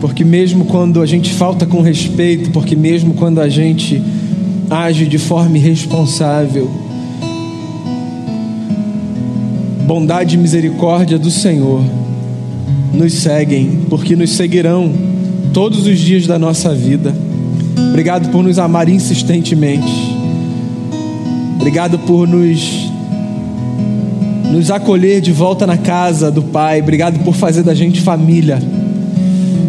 porque 0.00 0.24
mesmo 0.24 0.64
quando 0.64 1.00
a 1.02 1.06
gente 1.06 1.32
falta 1.32 1.66
com 1.66 1.80
respeito, 1.80 2.50
porque 2.50 2.76
mesmo 2.76 3.14
quando 3.14 3.40
a 3.40 3.48
gente 3.48 4.02
age 4.70 5.06
de 5.06 5.18
forma 5.18 5.56
irresponsável, 5.58 6.70
bondade 9.86 10.36
e 10.36 10.38
misericórdia 10.38 11.18
do 11.18 11.30
Senhor 11.30 11.82
nos 12.92 13.14
seguem, 13.14 13.80
porque 13.88 14.14
nos 14.14 14.30
seguirão 14.30 14.92
todos 15.52 15.86
os 15.86 15.98
dias 15.98 16.26
da 16.26 16.38
nossa 16.38 16.74
vida. 16.74 17.14
Obrigado 17.90 18.30
por 18.30 18.42
nos 18.42 18.58
amar 18.58 18.88
insistentemente. 18.88 19.92
Obrigado 21.56 21.98
por 22.00 22.28
nos 22.28 22.88
nos 24.52 24.70
acolher 24.70 25.20
de 25.20 25.30
volta 25.30 25.66
na 25.66 25.76
casa 25.76 26.30
do 26.30 26.42
Pai. 26.42 26.80
Obrigado 26.80 27.22
por 27.22 27.34
fazer 27.34 27.62
da 27.62 27.74
gente 27.74 28.00
família. 28.00 28.58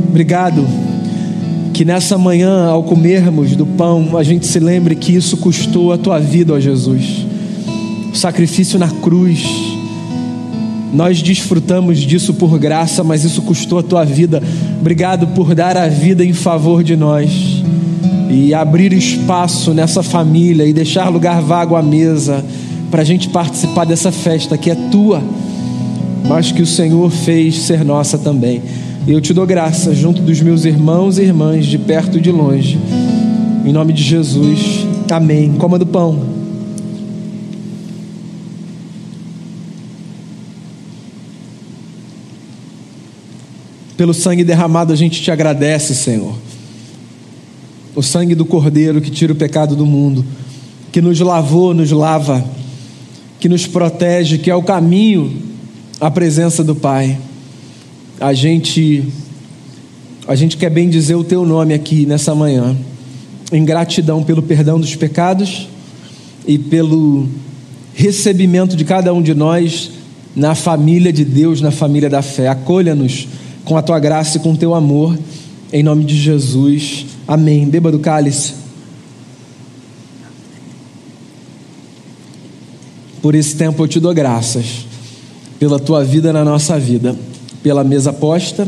Obrigado. 0.10 0.66
Que 1.74 1.86
nessa 1.86 2.18
manhã, 2.18 2.66
ao 2.66 2.84
comermos 2.84 3.55
do 3.55 3.66
pão, 3.66 4.18
a 4.18 4.24
gente 4.24 4.45
se 4.45 4.60
lembre 4.60 4.95
que 4.95 5.16
isso 5.16 5.38
custou 5.38 5.93
a 5.93 5.97
tua 5.97 6.20
vida, 6.20 6.53
ó 6.53 6.60
Jesus. 6.60 7.26
O 8.12 8.18
sacrifício 8.18 8.80
na 8.80 8.89
cruz. 8.89 9.45
Nós 10.91 11.22
desfrutamos 11.22 11.99
disso 11.99 12.34
por 12.34 12.57
graça, 12.57 13.03
mas 13.03 13.24
isso 13.24 13.43
custou 13.43 13.78
a 13.78 13.84
tua 13.84 14.03
vida. 14.03 14.41
Obrigado 14.82 15.28
por 15.28 15.53
dar 15.53 15.78
a 15.78 15.88
vida 15.88 16.26
em 16.26 16.34
favor 16.34 16.84
de 16.84 16.95
nós 16.95 17.64
e 18.30 18.53
abrir 18.53 18.91
espaço 18.91 19.74
nessa 19.74 20.01
família 20.01 20.66
e 20.66 20.74
deixar 20.74 21.10
lugar 21.10 21.41
vago 21.41 21.76
à 21.76 21.84
mesa 21.84 22.43
para 22.89 23.03
a 23.03 23.05
gente 23.05 23.30
participar 23.30 23.86
dessa 23.86 24.12
festa 24.12 24.57
que 24.57 24.72
é 24.72 24.76
tua, 24.91 25.22
mas 26.28 26.51
que 26.51 26.62
o 26.62 26.68
Senhor 26.68 27.12
fez 27.12 27.60
ser 27.60 27.86
nossa 27.86 28.18
também. 28.18 28.62
E 29.10 29.12
eu 29.12 29.20
te 29.20 29.34
dou 29.34 29.43
graça 29.43 29.95
junto 29.95 30.22
dos 30.22 30.39
meus 30.39 30.66
irmãos 30.66 31.18
e 31.18 31.24
irmãs, 31.24 31.66
de 31.66 31.80
perto 31.80 32.20
e 32.20 32.22
de 32.22 32.32
longe. 32.32 32.78
Em 33.66 33.74
nome 33.74 33.91
de 33.91 34.03
Jesus. 34.03 34.86
Amém. 35.12 35.53
Coma 35.53 35.80
do 35.80 35.86
pão. 35.88 36.28
Pelo 43.97 44.14
sangue 44.14 44.43
derramado, 44.43 44.93
a 44.93 44.95
gente 44.95 45.20
te 45.20 45.32
agradece, 45.32 45.95
Senhor. 45.95 46.36
O 47.95 48.03
sangue 48.03 48.36
do 48.36 48.45
Cordeiro 48.45 49.01
que 49.01 49.10
tira 49.10 49.34
o 49.34 49.36
pecado 49.36 49.76
do 49.76 49.88
mundo, 49.88 50.24
que 50.91 51.01
nos 51.01 51.20
lavou, 51.20 51.74
nos 51.74 51.89
lava, 51.89 52.45
que 53.39 53.49
nos 53.49 53.66
protege, 53.66 54.38
que 54.38 54.51
é 54.51 54.55
o 54.55 54.62
caminho 54.62 55.36
à 55.99 56.12
presença 56.12 56.64
do 56.64 56.76
Pai 56.76 57.18
a 58.20 58.34
gente 58.34 59.03
a 60.28 60.36
gente 60.36 60.57
quer 60.57 60.70
bem 60.70 60.89
dizer 60.89 61.15
o 61.15 61.24
teu 61.24 61.43
nome 61.43 61.74
aqui 61.74 62.05
nessa 62.05 62.36
manhã, 62.36 62.78
em 63.51 63.65
gratidão 63.65 64.24
pelo 64.24 64.43
perdão 64.43 64.80
dos 64.80 64.95
pecados 64.95 65.67
e 66.45 66.59
pelo 66.59 67.28
recebimento 67.95 68.76
de 68.76 68.86
cada 68.86 69.11
um 69.11 69.24
de 69.24 69.34
nós 69.34 69.91
na 70.36 70.53
família 70.53 71.11
de 71.11 71.26
Deus, 71.26 71.61
na 71.61 71.72
família 71.72 72.09
da 72.09 72.22
fé. 72.22 72.47
Acolha-nos 72.47 73.28
com 73.65 73.76
a 73.76 73.82
tua 73.82 73.99
graça 73.99 74.38
e 74.38 74.39
com 74.39 74.51
o 74.51 74.57
teu 74.57 74.76
amor, 74.76 75.17
em 75.74 75.82
nome 75.82 76.03
de 76.03 76.15
Jesus. 76.15 77.07
Amém. 77.28 77.67
Beba 77.67 77.91
do 77.91 77.99
cálice. 77.99 78.53
Por 83.20 83.34
esse 83.34 83.55
tempo 83.55 83.82
eu 83.82 83.88
te 83.88 83.99
dou 83.99 84.13
graças, 84.13 84.86
pela 85.59 85.80
tua 85.80 86.03
vida 86.03 86.32
na 86.32 86.45
nossa 86.45 86.78
vida 86.78 87.15
pela 87.62 87.84
mesa 87.84 88.12
posta 88.14 88.68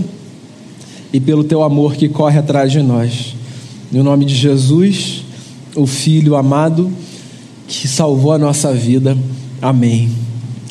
e 1.13 1.19
pelo 1.19 1.43
teu 1.43 1.63
amor 1.63 1.95
que 1.95 2.09
corre 2.09 2.39
atrás 2.39 2.71
de 2.71 2.81
nós. 2.81 3.35
No 3.91 4.03
nome 4.03 4.25
de 4.25 4.35
Jesus, 4.35 5.23
o 5.75 5.85
Filho 5.85 6.35
amado 6.35 6.91
que 7.67 7.87
salvou 7.87 8.33
a 8.33 8.37
nossa 8.37 8.73
vida. 8.73 9.17
Amém. 9.61 10.09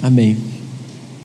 Amém. 0.02 0.36